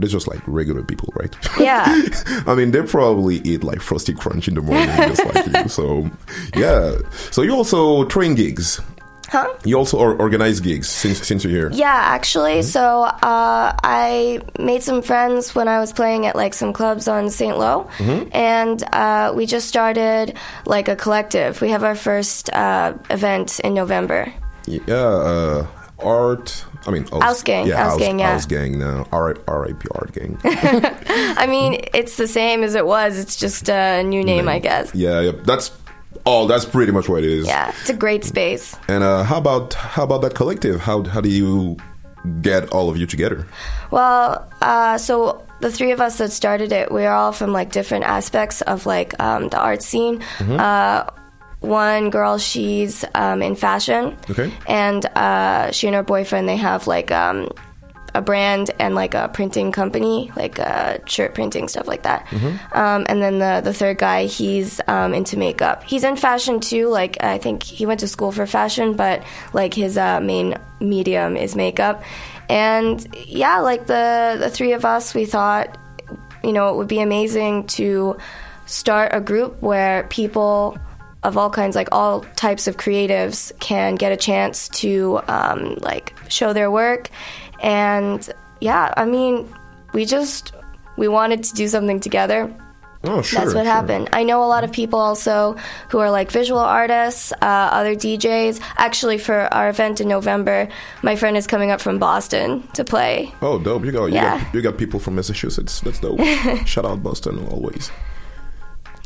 they're 0.00 0.08
just 0.08 0.26
like 0.28 0.40
regular 0.46 0.82
people, 0.82 1.12
right? 1.16 1.34
Yeah. 1.58 1.84
I 2.46 2.54
mean, 2.54 2.70
they 2.72 2.82
probably 2.82 3.36
eat 3.38 3.62
like 3.64 3.80
Frosty 3.80 4.12
Crunch 4.14 4.48
in 4.48 4.54
the 4.54 4.62
morning, 4.62 4.88
just 4.88 5.24
like 5.24 5.46
you. 5.46 5.68
So, 5.68 6.10
yeah. 6.56 6.96
So 7.30 7.42
you 7.42 7.52
also 7.54 8.04
train 8.06 8.34
gigs. 8.34 8.80
Huh? 9.28 9.46
You 9.64 9.76
also 9.78 9.96
or- 9.96 10.16
organize 10.20 10.58
gigs 10.58 10.88
since 10.88 11.24
since 11.24 11.44
you're 11.44 11.52
here. 11.52 11.70
Yeah, 11.72 11.86
actually. 11.94 12.62
So 12.62 13.04
uh, 13.04 13.72
I 13.84 14.40
made 14.58 14.82
some 14.82 15.02
friends 15.02 15.54
when 15.54 15.68
I 15.68 15.78
was 15.78 15.92
playing 15.92 16.26
at 16.26 16.34
like 16.34 16.52
some 16.52 16.72
clubs 16.72 17.06
on 17.06 17.30
St. 17.30 17.56
Lo, 17.56 17.88
and 18.32 18.82
uh, 18.92 19.32
we 19.36 19.46
just 19.46 19.68
started 19.68 20.34
like 20.66 20.88
a 20.88 20.96
collective. 20.96 21.60
We 21.62 21.70
have 21.70 21.84
our 21.84 21.94
first 21.94 22.50
uh, 22.52 22.94
event 23.08 23.60
in 23.60 23.72
November. 23.72 24.32
Yeah, 24.66 24.94
uh, 24.96 25.66
art. 26.00 26.64
I 26.86 26.90
mean, 26.90 27.06
Yeah, 27.12 27.96
gang, 27.98 28.18
yeah. 28.18 28.36
Ausgang 28.36 28.76
now. 28.76 29.06
R 29.12 29.36
R 29.46 29.64
I 29.68 29.72
P 29.72 29.88
Art 29.94 30.12
Gang. 30.12 30.38
I 30.44 31.46
mean, 31.46 31.80
it's 31.94 32.16
the 32.16 32.26
same 32.26 32.62
as 32.62 32.74
it 32.74 32.86
was. 32.86 33.18
It's 33.18 33.36
just 33.36 33.68
a 33.68 34.02
new 34.02 34.24
name, 34.24 34.48
I 34.48 34.58
guess. 34.58 34.94
yeah, 34.94 35.20
yeah, 35.20 35.32
that's 35.44 35.70
Oh, 36.26 36.46
that's 36.46 36.64
pretty 36.66 36.92
much 36.92 37.08
what 37.08 37.24
it 37.24 37.30
is. 37.30 37.46
Yeah, 37.46 37.72
it's 37.80 37.88
a 37.88 37.94
great 37.94 38.24
space. 38.24 38.76
And 38.88 39.02
uh, 39.02 39.22
how 39.24 39.38
about 39.38 39.72
how 39.74 40.04
about 40.04 40.20
that 40.22 40.34
collective? 40.34 40.80
How 40.80 41.02
how 41.04 41.20
do 41.20 41.28
you 41.30 41.76
get 42.42 42.68
all 42.72 42.90
of 42.90 42.96
you 42.98 43.06
together? 43.06 43.46
Well, 43.90 44.46
uh, 44.60 44.98
so 44.98 45.42
the 45.60 45.70
three 45.72 45.92
of 45.92 46.00
us 46.00 46.18
that 46.18 46.32
started 46.32 46.72
it, 46.72 46.90
we're 46.92 47.10
all 47.10 47.32
from 47.32 47.52
like 47.52 47.72
different 47.72 48.04
aspects 48.04 48.60
of 48.62 48.84
like 48.86 49.18
um, 49.20 49.48
the 49.48 49.58
art 49.58 49.82
scene. 49.82 50.20
Mhm. 50.38 50.58
Uh, 50.60 51.04
one 51.60 52.10
girl, 52.10 52.38
she's 52.38 53.04
um, 53.14 53.42
in 53.42 53.54
fashion, 53.56 54.16
Okay. 54.30 54.52
and 54.66 55.04
uh, 55.16 55.70
she 55.72 55.86
and 55.86 55.94
her 55.96 56.02
boyfriend 56.02 56.48
they 56.48 56.56
have 56.56 56.86
like 56.86 57.10
um, 57.10 57.50
a 58.14 58.20
brand 58.22 58.70
and 58.80 58.94
like 58.94 59.14
a 59.14 59.28
printing 59.32 59.70
company, 59.70 60.32
like 60.36 60.58
uh, 60.58 60.98
shirt 61.06 61.34
printing 61.34 61.68
stuff 61.68 61.86
like 61.86 62.02
that. 62.04 62.26
Um, 62.72 63.04
and 63.08 63.20
then 63.22 63.38
the 63.38 63.60
the 63.62 63.74
third 63.74 63.98
guy, 63.98 64.24
he's 64.26 64.80
um, 64.88 65.14
into 65.14 65.36
makeup. 65.38 65.84
He's 65.84 66.02
in 66.02 66.16
fashion 66.16 66.60
too. 66.60 66.88
Like 66.88 67.22
I 67.22 67.38
think 67.38 67.62
he 67.62 67.84
went 67.86 68.00
to 68.00 68.08
school 68.08 68.32
for 68.32 68.46
fashion, 68.46 68.94
but 68.94 69.22
like 69.52 69.74
his 69.74 69.96
uh, 69.98 70.20
main 70.20 70.56
medium 70.80 71.36
is 71.36 71.54
makeup. 71.54 72.02
And 72.48 73.06
yeah, 73.28 73.60
like 73.60 73.86
the 73.86 74.36
the 74.40 74.50
three 74.50 74.72
of 74.72 74.84
us, 74.84 75.14
we 75.14 75.24
thought, 75.26 75.78
you 76.42 76.52
know, 76.52 76.70
it 76.70 76.76
would 76.76 76.88
be 76.88 77.00
amazing 77.00 77.66
to 77.78 78.16
start 78.66 79.10
a 79.14 79.20
group 79.20 79.60
where 79.62 80.04
people 80.10 80.76
of 81.22 81.36
all 81.36 81.50
kinds, 81.50 81.76
like 81.76 81.88
all 81.92 82.22
types 82.36 82.66
of 82.66 82.76
creatives, 82.76 83.52
can 83.60 83.94
get 83.94 84.12
a 84.12 84.16
chance 84.16 84.68
to 84.68 85.20
um, 85.28 85.74
like 85.80 86.14
show 86.28 86.52
their 86.52 86.70
work. 86.70 87.10
And 87.62 88.28
yeah, 88.60 88.92
I 88.96 89.04
mean, 89.04 89.52
we 89.92 90.04
just 90.04 90.52
we 90.96 91.08
wanted 91.08 91.44
to 91.44 91.54
do 91.54 91.68
something 91.68 92.00
together. 92.00 92.54
Oh, 93.02 93.22
sure. 93.22 93.40
That's 93.40 93.54
what 93.54 93.64
sure. 93.64 93.72
happened. 93.72 94.10
I 94.12 94.24
know 94.24 94.44
a 94.44 94.46
lot 94.46 94.62
of 94.62 94.72
people 94.72 94.98
also 94.98 95.56
who 95.88 96.00
are 96.00 96.10
like 96.10 96.30
visual 96.30 96.60
artists, 96.60 97.32
uh, 97.32 97.36
other 97.40 97.94
DJs. 97.94 98.60
Actually, 98.76 99.16
for 99.16 99.52
our 99.54 99.70
event 99.70 100.02
in 100.02 100.08
November, 100.08 100.68
my 101.02 101.16
friend 101.16 101.34
is 101.34 101.46
coming 101.46 101.70
up 101.70 101.80
from 101.80 101.98
Boston 101.98 102.62
to 102.74 102.84
play. 102.84 103.32
Oh, 103.40 103.58
dope! 103.58 103.86
You 103.86 103.92
got 103.92 104.06
you, 104.06 104.14
Yeah. 104.16 104.44
got 104.44 104.54
you 104.54 104.60
got 104.60 104.76
people 104.76 105.00
from 105.00 105.14
Massachusetts. 105.14 105.80
That's 105.80 105.98
dope. 105.98 106.20
Shout 106.66 106.84
out 106.84 107.02
Boston 107.02 107.46
always. 107.48 107.90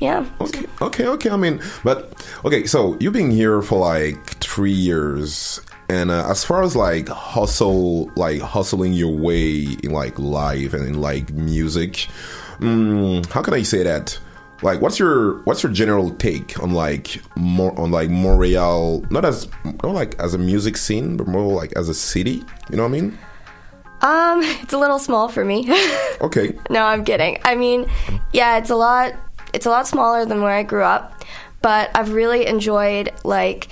Yeah. 0.00 0.26
Okay, 0.40 0.66
okay, 0.80 1.06
okay. 1.06 1.30
I 1.30 1.36
mean, 1.36 1.62
but 1.84 2.26
okay. 2.44 2.66
So 2.66 2.96
you've 3.00 3.12
been 3.12 3.30
here 3.30 3.62
for 3.62 3.78
like 3.78 4.38
three 4.40 4.72
years, 4.72 5.60
and 5.88 6.10
uh, 6.10 6.28
as 6.28 6.44
far 6.44 6.62
as 6.62 6.74
like 6.74 7.08
hustle, 7.08 8.10
like 8.16 8.40
hustling 8.40 8.92
your 8.92 9.16
way 9.16 9.66
in 9.82 9.92
like 9.92 10.18
life 10.18 10.74
and 10.74 10.86
in 10.86 11.00
like 11.00 11.32
music, 11.32 12.08
mm, 12.58 13.24
how 13.26 13.42
can 13.42 13.54
I 13.54 13.62
say 13.62 13.82
that? 13.84 14.18
Like, 14.62 14.80
what's 14.80 14.98
your 14.98 15.42
what's 15.42 15.62
your 15.62 15.72
general 15.72 16.10
take 16.10 16.58
on 16.62 16.72
like 16.72 17.20
more 17.36 17.78
on 17.78 17.90
like 17.90 18.10
Montreal? 18.10 19.04
Not 19.10 19.24
as 19.24 19.48
not 19.64 19.84
like 19.84 20.18
as 20.18 20.34
a 20.34 20.38
music 20.38 20.76
scene, 20.76 21.16
but 21.16 21.26
more 21.28 21.52
like 21.52 21.72
as 21.76 21.88
a 21.88 21.94
city. 21.94 22.42
You 22.70 22.76
know 22.76 22.82
what 22.84 22.88
I 22.88 23.00
mean? 23.00 23.18
Um, 24.00 24.40
it's 24.62 24.72
a 24.72 24.78
little 24.78 24.98
small 24.98 25.28
for 25.28 25.44
me. 25.44 25.68
Okay. 26.20 26.56
no, 26.70 26.82
I'm 26.82 27.04
kidding. 27.04 27.38
I 27.44 27.54
mean, 27.54 27.86
yeah, 28.32 28.56
it's 28.56 28.70
a 28.70 28.76
lot. 28.76 29.12
It's 29.54 29.66
a 29.66 29.70
lot 29.70 29.86
smaller 29.86 30.26
than 30.26 30.42
where 30.42 30.52
I 30.52 30.64
grew 30.64 30.82
up, 30.82 31.24
but 31.62 31.90
I've 31.94 32.12
really 32.12 32.46
enjoyed 32.46 33.10
like. 33.24 33.68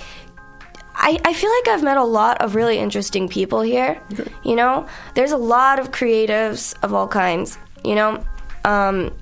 I, 0.95 1.19
I 1.25 1.33
feel 1.33 1.49
like 1.49 1.67
I've 1.69 1.83
met 1.83 1.97
a 1.97 2.03
lot 2.03 2.41
of 2.41 2.55
really 2.55 2.77
interesting 2.77 3.27
people 3.27 3.61
here. 3.61 4.01
You 4.43 4.55
know, 4.57 4.87
there's 5.15 5.31
a 5.31 5.37
lot 5.37 5.79
of 5.79 5.91
creatives 5.91 6.75
of 6.83 6.93
all 6.93 7.07
kinds. 7.07 7.57
You 7.83 7.95
know, 7.95 8.25
um, 8.65 9.13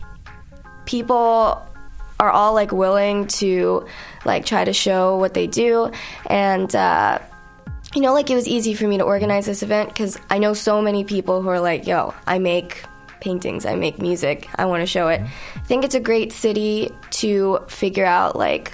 people 0.85 1.63
are 2.19 2.29
all 2.29 2.53
like 2.53 2.71
willing 2.71 3.27
to 3.27 3.85
like 4.25 4.45
try 4.45 4.65
to 4.65 4.73
show 4.73 5.17
what 5.17 5.33
they 5.33 5.47
do, 5.47 5.91
and 6.25 6.75
uh, 6.75 7.19
you 7.93 8.01
know, 8.01 8.13
like 8.13 8.29
it 8.29 8.35
was 8.35 8.47
easy 8.47 8.73
for 8.73 8.87
me 8.87 8.97
to 8.97 9.03
organize 9.03 9.45
this 9.45 9.63
event 9.63 9.89
because 9.89 10.17
I 10.29 10.37
know 10.37 10.53
so 10.53 10.81
many 10.81 11.03
people 11.03 11.41
who 11.41 11.49
are 11.49 11.59
like, 11.59 11.87
yo, 11.87 12.13
I 12.25 12.39
make 12.39 12.83
paintings, 13.21 13.65
I 13.65 13.75
make 13.75 13.99
music, 13.99 14.49
I 14.57 14.65
want 14.65 14.81
to 14.81 14.85
show 14.87 15.07
it. 15.07 15.21
I 15.55 15.59
think 15.59 15.85
it's 15.85 15.95
a 15.95 15.99
great 15.99 16.33
city 16.33 16.91
to 17.21 17.59
figure 17.67 18.05
out 18.05 18.35
like 18.35 18.73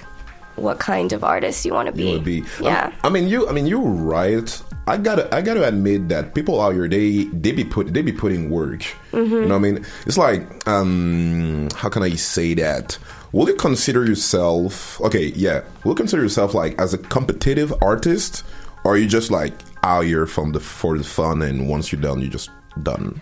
what 0.56 0.80
kind 0.80 1.12
of 1.12 1.22
artist 1.22 1.64
you 1.64 1.72
want 1.72 1.86
to 1.86 1.92
be. 1.92 2.12
would 2.14 2.24
be. 2.24 2.42
Yeah. 2.60 2.92
I, 3.04 3.06
I 3.06 3.10
mean, 3.10 3.28
you. 3.28 3.48
I 3.48 3.52
mean, 3.52 3.66
you're 3.66 3.78
right. 3.80 4.62
I 4.88 4.96
gotta. 4.96 5.32
I 5.32 5.42
gotta 5.42 5.68
admit 5.68 6.08
that 6.08 6.34
people 6.34 6.60
out 6.60 6.72
here, 6.72 6.88
they 6.88 7.24
they 7.32 7.52
be 7.52 7.62
put 7.62 7.92
they 7.94 8.02
be 8.02 8.10
putting 8.12 8.50
work. 8.50 8.80
Mhm. 9.12 9.30
You 9.30 9.40
know 9.46 9.48
what 9.48 9.54
I 9.54 9.58
mean? 9.58 9.86
It's 10.06 10.18
like, 10.18 10.66
um, 10.66 11.68
how 11.76 11.88
can 11.90 12.02
I 12.02 12.10
say 12.16 12.54
that? 12.54 12.98
Will 13.32 13.46
you 13.48 13.54
consider 13.54 14.06
yourself? 14.06 14.98
Okay, 15.02 15.26
yeah. 15.36 15.60
Will 15.84 15.92
you 15.92 15.96
consider 15.96 16.22
yourself 16.22 16.54
like 16.54 16.80
as 16.80 16.94
a 16.94 16.98
competitive 16.98 17.72
artist, 17.82 18.42
or 18.84 18.94
are 18.94 18.96
you 18.96 19.06
just 19.06 19.30
like 19.30 19.52
out 19.84 20.06
here 20.06 20.26
from 20.26 20.52
the 20.52 20.60
for 20.60 20.96
the 20.96 21.04
fun, 21.04 21.42
and 21.42 21.68
once 21.68 21.92
you're 21.92 22.00
done, 22.00 22.20
you're 22.20 22.30
just 22.30 22.50
done? 22.82 23.20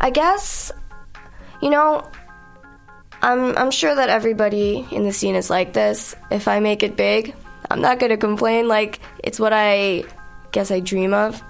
I 0.00 0.10
guess, 0.10 0.72
you 1.60 1.70
know, 1.70 2.08
I'm 3.22 3.56
I'm 3.56 3.70
sure 3.70 3.94
that 3.94 4.08
everybody 4.08 4.86
in 4.90 5.04
the 5.04 5.12
scene 5.12 5.34
is 5.34 5.50
like 5.50 5.72
this. 5.72 6.16
If 6.30 6.48
I 6.48 6.60
make 6.60 6.82
it 6.82 6.96
big, 6.96 7.34
I'm 7.70 7.80
not 7.80 7.98
gonna 7.98 8.16
complain. 8.16 8.66
Like 8.68 9.00
it's 9.22 9.38
what 9.38 9.52
I 9.52 10.04
guess 10.52 10.70
I 10.70 10.80
dream 10.80 11.14
of. 11.14 11.42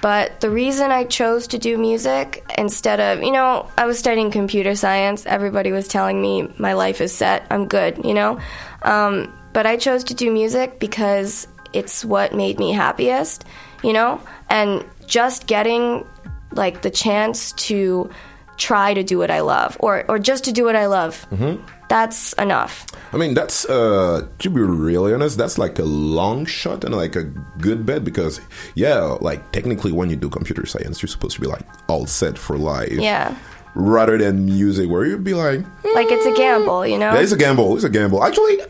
But 0.00 0.40
the 0.40 0.48
reason 0.48 0.90
I 0.90 1.04
chose 1.04 1.48
to 1.48 1.58
do 1.58 1.76
music 1.76 2.44
instead 2.56 3.00
of, 3.00 3.22
you 3.22 3.32
know, 3.32 3.68
I 3.76 3.84
was 3.86 3.98
studying 3.98 4.30
computer 4.30 4.74
science. 4.76 5.26
Everybody 5.26 5.72
was 5.72 5.88
telling 5.88 6.22
me 6.22 6.48
my 6.56 6.72
life 6.74 7.00
is 7.00 7.12
set. 7.12 7.46
I'm 7.50 7.66
good, 7.66 8.04
you 8.04 8.14
know. 8.14 8.38
Um, 8.82 9.32
but 9.52 9.66
I 9.66 9.76
chose 9.76 10.04
to 10.04 10.14
do 10.14 10.30
music 10.32 10.78
because 10.78 11.48
it's 11.72 12.04
what 12.04 12.32
made 12.32 12.58
me 12.58 12.72
happiest, 12.72 13.44
you 13.82 13.92
know. 13.92 14.20
And 14.48 14.84
just 15.06 15.46
getting 15.46 16.06
like 16.52 16.82
the 16.82 16.90
chance 16.90 17.52
to 17.52 18.10
try 18.56 18.92
to 18.92 19.02
do 19.02 19.18
what 19.18 19.30
I 19.30 19.40
love, 19.40 19.76
or 19.80 20.04
or 20.08 20.18
just 20.18 20.44
to 20.44 20.52
do 20.52 20.64
what 20.64 20.76
I 20.76 20.86
love. 20.86 21.26
Mm-hmm. 21.30 21.64
That's 21.88 22.34
enough. 22.34 22.84
I 23.12 23.16
mean, 23.16 23.32
that's 23.32 23.64
uh 23.64 24.26
to 24.40 24.50
be 24.50 24.60
really 24.60 25.14
honest, 25.14 25.38
that's 25.38 25.56
like 25.58 25.78
a 25.78 25.84
long 25.84 26.44
shot 26.44 26.84
and 26.84 26.94
like 26.94 27.16
a 27.16 27.24
good 27.60 27.86
bet 27.86 28.04
because 28.04 28.40
yeah, 28.74 29.16
like 29.20 29.52
technically 29.52 29.92
when 29.92 30.10
you 30.10 30.16
do 30.16 30.28
computer 30.28 30.66
science, 30.66 31.00
you're 31.00 31.08
supposed 31.08 31.36
to 31.36 31.40
be 31.40 31.46
like 31.46 31.64
all 31.88 32.06
set 32.06 32.36
for 32.36 32.58
life. 32.58 32.92
Yeah. 32.92 33.34
Rather 33.74 34.18
than 34.18 34.44
music 34.44 34.90
where 34.90 35.06
you'd 35.06 35.24
be 35.24 35.34
like 35.34 35.60
Like 35.94 36.08
it's 36.10 36.26
a 36.26 36.34
gamble, 36.36 36.86
you 36.86 36.98
know. 36.98 37.14
Yeah, 37.14 37.20
it's 37.20 37.32
a 37.32 37.38
gamble, 37.38 37.74
it's 37.76 37.84
a 37.84 37.90
gamble. 37.90 38.22
Actually 38.22 38.60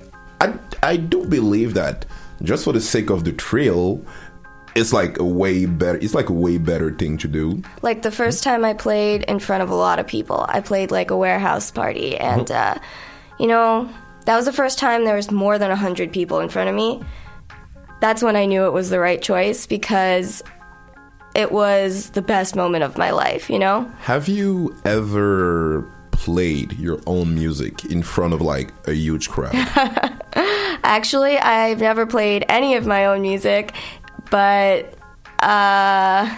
I 0.40 0.54
I 0.82 0.96
do 0.96 1.26
believe 1.26 1.74
that 1.74 2.06
just 2.42 2.64
for 2.64 2.72
the 2.72 2.80
sake 2.80 3.10
of 3.10 3.24
the 3.24 3.32
thrill, 3.32 4.00
it's 4.78 4.92
like 4.92 5.18
a 5.18 5.24
way 5.24 5.66
better 5.66 5.98
it's 5.98 6.14
like 6.14 6.28
a 6.28 6.32
way 6.32 6.58
better 6.58 6.90
thing 6.92 7.18
to 7.18 7.28
do. 7.28 7.62
Like 7.82 8.02
the 8.02 8.10
first 8.10 8.42
time 8.44 8.64
I 8.64 8.74
played 8.74 9.24
in 9.24 9.38
front 9.38 9.62
of 9.62 9.70
a 9.70 9.74
lot 9.74 9.98
of 9.98 10.06
people, 10.06 10.46
I 10.48 10.60
played 10.60 10.90
like 10.90 11.10
a 11.10 11.16
warehouse 11.16 11.70
party, 11.70 12.16
and 12.16 12.50
uh, 12.50 12.76
you 13.38 13.46
know 13.46 13.88
that 14.24 14.36
was 14.36 14.44
the 14.44 14.52
first 14.52 14.78
time 14.78 15.04
there 15.04 15.16
was 15.16 15.30
more 15.30 15.58
than 15.58 15.70
hundred 15.76 16.12
people 16.12 16.40
in 16.40 16.48
front 16.48 16.68
of 16.68 16.74
me. 16.76 17.02
That's 18.00 18.22
when 18.22 18.36
I 18.36 18.46
knew 18.46 18.66
it 18.66 18.72
was 18.72 18.90
the 18.90 19.00
right 19.00 19.20
choice 19.20 19.66
because 19.66 20.42
it 21.34 21.50
was 21.50 22.10
the 22.10 22.22
best 22.22 22.54
moment 22.54 22.84
of 22.84 22.96
my 22.96 23.10
life. 23.10 23.50
You 23.50 23.58
know, 23.58 23.90
Have 24.00 24.28
you 24.28 24.76
ever 24.84 25.90
played 26.12 26.72
your 26.78 27.00
own 27.06 27.34
music 27.34 27.84
in 27.86 28.02
front 28.02 28.34
of 28.34 28.40
like 28.40 28.72
a 28.86 28.92
huge 28.92 29.28
crowd? 29.28 29.54
actually, 30.84 31.38
I've 31.38 31.80
never 31.80 32.06
played 32.06 32.44
any 32.48 32.74
of 32.74 32.86
my 32.86 33.06
own 33.06 33.22
music, 33.22 33.74
but 34.30 34.94
uh, 35.40 36.28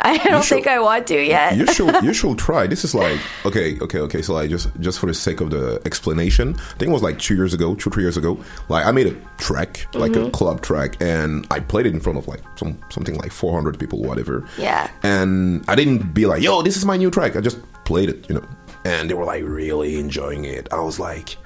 I 0.00 0.16
don't 0.18 0.42
should- 0.44 0.54
think 0.56 0.66
I 0.68 0.78
want 0.80 1.06
to 1.08 1.20
yet. 1.22 1.56
you 1.56 1.66
should 1.72 2.02
you 2.04 2.12
should 2.18 2.38
try. 2.38 2.66
This 2.66 2.84
is 2.84 2.94
like 2.94 3.20
okay, 3.44 3.78
okay, 3.80 3.98
okay. 4.00 4.22
So 4.22 4.34
like 4.34 4.48
just 4.50 4.68
just 4.80 4.98
for 5.00 5.06
the 5.06 5.14
sake 5.14 5.40
of 5.40 5.50
the 5.50 5.80
explanation, 5.84 6.54
I 6.56 6.78
think 6.78 6.90
it 6.90 6.92
was 6.92 7.02
like 7.02 7.18
two 7.18 7.34
years 7.34 7.52
ago, 7.54 7.74
two 7.74 7.90
three 7.90 8.04
years 8.04 8.16
ago. 8.16 8.38
Like 8.68 8.86
I 8.86 8.92
made 8.92 9.08
a 9.08 9.14
track, 9.38 9.86
like 9.94 10.14
a 10.14 10.20
Mhm. 10.20 10.32
club 10.32 10.60
track, 10.60 10.96
and 11.00 11.46
I 11.50 11.60
played 11.60 11.86
it 11.86 11.94
in 11.94 12.00
front 12.00 12.18
of 12.18 12.28
like 12.28 12.42
some 12.56 12.78
something 12.90 13.16
like 13.16 13.32
four 13.32 13.52
hundred 13.52 13.78
people, 13.78 14.00
whatever. 14.02 14.46
Yeah. 14.56 14.88
And 15.02 15.64
I 15.68 15.74
didn't 15.74 16.14
be 16.14 16.26
like, 16.26 16.42
yo, 16.42 16.62
this 16.62 16.76
is 16.76 16.84
my 16.84 16.96
new 16.96 17.10
track. 17.10 17.34
I 17.36 17.40
just 17.40 17.58
played 17.84 18.08
it, 18.08 18.28
you 18.28 18.34
know. 18.36 18.44
And 18.84 19.10
they 19.10 19.14
were 19.14 19.24
like 19.24 19.42
really 19.44 19.98
enjoying 19.98 20.44
it. 20.44 20.68
I 20.72 20.78
was 20.80 21.00
like, 21.00 21.36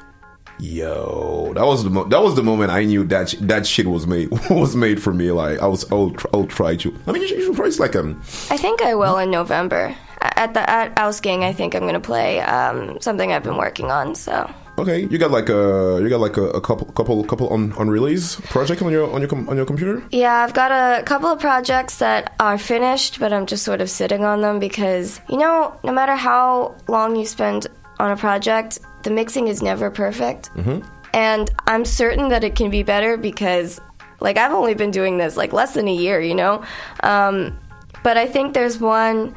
yo, 0.59 1.53
that 1.55 1.65
was 1.67 1.85
the 1.85 1.91
mo- 1.91 2.05
that 2.05 2.23
was 2.23 2.35
the 2.35 2.43
moment 2.43 2.71
I 2.71 2.85
knew 2.85 3.05
that 3.05 3.31
sh- 3.31 3.37
that 3.41 3.67
shit 3.67 3.87
was 3.87 4.07
made 4.07 4.31
was 4.51 4.75
made 4.77 5.03
for 5.03 5.13
me. 5.13 5.31
Like 5.33 5.61
I 5.61 5.67
was, 5.67 5.91
I'll, 5.93 6.11
tr- 6.11 6.29
I'll 6.35 6.47
try 6.47 6.77
to. 6.77 6.95
I 7.07 7.13
mean, 7.13 7.23
you 7.23 7.29
should, 7.29 7.39
you 7.39 7.55
should. 7.55 7.67
It's 7.67 7.79
like 7.81 7.97
um, 7.97 8.21
I 8.51 8.57
think 8.57 8.83
I 8.83 8.95
will 8.95 9.19
in 9.19 9.31
November. 9.31 9.95
At 10.21 10.55
the 10.55 10.69
at 10.71 10.95
Ausgang, 10.97 11.43
I 11.43 11.53
think 11.53 11.75
I'm 11.75 11.81
going 11.83 11.95
to 11.95 12.01
play 12.01 12.39
um, 12.41 13.01
something 13.01 13.33
I've 13.33 13.43
been 13.43 13.57
working 13.57 13.91
on. 13.91 14.15
So 14.15 14.49
Okay, 14.79 15.01
you 15.11 15.19
got 15.19 15.33
like 15.33 15.49
a 15.49 15.99
you 16.01 16.09
got 16.09 16.21
like 16.21 16.37
a, 16.37 16.45
a 16.51 16.61
couple 16.61 16.87
couple 16.93 17.23
couple 17.25 17.49
on 17.49 17.73
on 17.73 17.91
release 17.91 18.37
project 18.43 18.83
on 18.83 18.93
your 18.93 19.13
on 19.13 19.21
your 19.21 19.29
com- 19.29 19.49
on 19.49 19.57
your 19.57 19.67
computer. 19.67 20.01
yeah, 20.13 20.45
I've 20.45 20.55
got 20.55 20.71
a 20.71 21.03
couple 21.03 21.29
of 21.29 21.41
projects 21.41 21.97
that 21.99 22.35
are 22.39 22.57
finished, 22.57 23.19
but 23.19 23.33
I'm 23.33 23.47
just 23.47 23.65
sort 23.65 23.81
of 23.81 23.91
sitting 23.91 24.25
on 24.25 24.43
them 24.43 24.61
because 24.61 25.21
you 25.29 25.37
know, 25.39 25.77
no 25.83 25.93
matter 25.93 26.15
how 26.15 26.77
long 26.87 27.17
you 27.17 27.27
spend 27.27 27.67
on 28.03 28.11
a 28.11 28.17
project, 28.17 28.81
the 29.05 29.11
mixing 29.11 29.47
is 29.49 29.63
never 29.63 29.91
perfect. 29.91 30.51
Mm-hmm. 30.55 30.87
and 31.15 31.51
I'm 31.67 31.85
certain 31.85 32.29
that 32.31 32.43
it 32.43 32.55
can 32.57 32.69
be 32.71 32.83
better 32.83 33.17
because, 33.17 33.81
like, 34.21 34.37
I've 34.37 34.53
only 34.53 34.75
been 34.75 34.91
doing 34.91 35.19
this 35.19 35.37
like 35.37 35.53
less 35.53 35.75
than 35.75 35.87
a 35.89 35.95
year, 35.95 36.21
you 36.21 36.35
know. 36.35 36.65
Um, 37.03 37.57
but 38.03 38.17
I 38.17 38.27
think 38.27 38.55
there's 38.55 38.79
one 38.79 39.35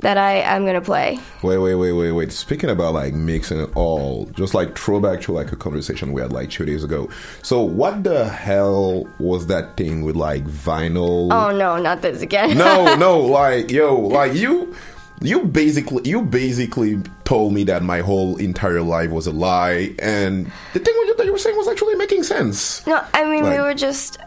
that 0.00 0.18
I 0.18 0.32
am 0.40 0.66
gonna 0.66 0.80
play. 0.80 1.20
Wait, 1.42 1.58
wait, 1.58 1.76
wait, 1.76 1.92
wait, 1.92 2.10
wait. 2.10 2.32
Speaking 2.32 2.70
about 2.70 2.92
like 2.92 3.14
mixing 3.14 3.60
it 3.60 3.70
all, 3.76 4.26
just 4.34 4.52
like 4.52 4.76
throwback 4.76 5.20
to 5.22 5.32
like 5.32 5.52
a 5.52 5.56
conversation 5.56 6.12
we 6.12 6.20
had 6.20 6.32
like 6.32 6.50
two 6.50 6.64
days 6.64 6.82
ago. 6.82 7.08
So 7.42 7.62
what 7.62 8.02
the 8.02 8.28
hell 8.28 9.06
was 9.20 9.46
that 9.46 9.76
thing 9.76 10.02
with 10.02 10.16
like 10.16 10.44
vinyl? 10.44 11.32
Oh 11.32 11.56
no, 11.56 11.78
not 11.78 12.02
this 12.02 12.20
again. 12.20 12.58
no, 12.58 12.96
no, 13.06 13.20
like 13.20 13.70
yo, 13.70 13.94
like 13.94 14.34
you 14.34 14.74
you 15.22 15.44
basically 15.44 16.08
you 16.08 16.22
basically 16.22 17.00
told 17.24 17.52
me 17.52 17.64
that 17.64 17.82
my 17.82 18.00
whole 18.00 18.36
entire 18.36 18.82
life 18.82 19.10
was 19.10 19.26
a 19.26 19.32
lie 19.32 19.94
and 19.98 20.46
the 20.72 20.78
thing 20.80 20.94
that 21.16 21.24
you 21.24 21.32
were 21.32 21.38
saying 21.38 21.56
was 21.56 21.68
actually 21.68 21.94
making 21.94 22.22
sense. 22.22 22.86
No, 22.86 23.02
I 23.14 23.24
mean 23.30 23.44
we 23.44 23.58
were 23.60 23.74
just 23.74 24.18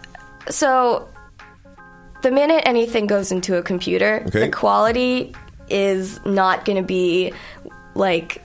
so 0.49 1.07
the 2.21 2.31
minute 2.31 2.63
anything 2.65 3.07
goes 3.07 3.31
into 3.31 3.57
a 3.57 3.61
computer, 3.61 4.23
Okay. 4.27 4.41
the 4.41 4.49
quality 4.49 5.33
is 5.69 6.23
not 6.25 6.65
going 6.65 6.77
to 6.77 6.83
be 6.83 7.33
like 7.95 8.43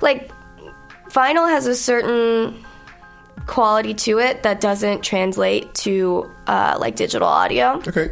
like 0.00 0.30
vinyl 1.10 1.48
has 1.48 1.66
a 1.66 1.74
certain 1.74 2.64
quality 3.46 3.94
to 3.94 4.18
it 4.18 4.42
that 4.42 4.60
doesn't 4.60 5.02
translate 5.02 5.74
to 5.74 6.30
uh, 6.46 6.76
like 6.78 6.96
digital 6.96 7.26
audio. 7.28 7.82
Okay. 7.86 8.10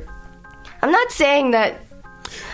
I'm 0.82 0.90
not 0.90 1.10
saying 1.10 1.50
that. 1.52 1.80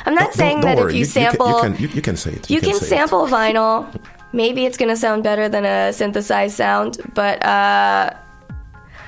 I'm 0.06 0.14
not 0.14 0.24
Don't- 0.24 0.34
saying 0.34 0.60
don't 0.60 0.76
that 0.76 0.78
worry. 0.78 0.90
if 0.92 0.94
you, 0.94 1.00
you, 1.00 1.04
can- 1.06 1.12
sample, 1.12 1.48
you 1.48 1.60
can, 1.62 1.76
you, 1.82 1.88
you 1.88 2.02
can 2.02 2.16
say 2.16 2.32
it. 2.32 2.50
you 2.50 2.60
can 2.60 2.70
it. 2.70 2.82
sample 2.82 3.26
vinyl. 3.26 3.86
Maybe 4.32 4.64
it's 4.64 4.76
gonna 4.78 4.96
sound 4.96 5.22
better 5.22 5.48
than 5.48 5.64
a 5.64 5.92
synthesized 5.92 6.56
sound, 6.56 6.98
but 7.14 7.44
uh, 7.44 8.10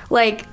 like 0.09 0.45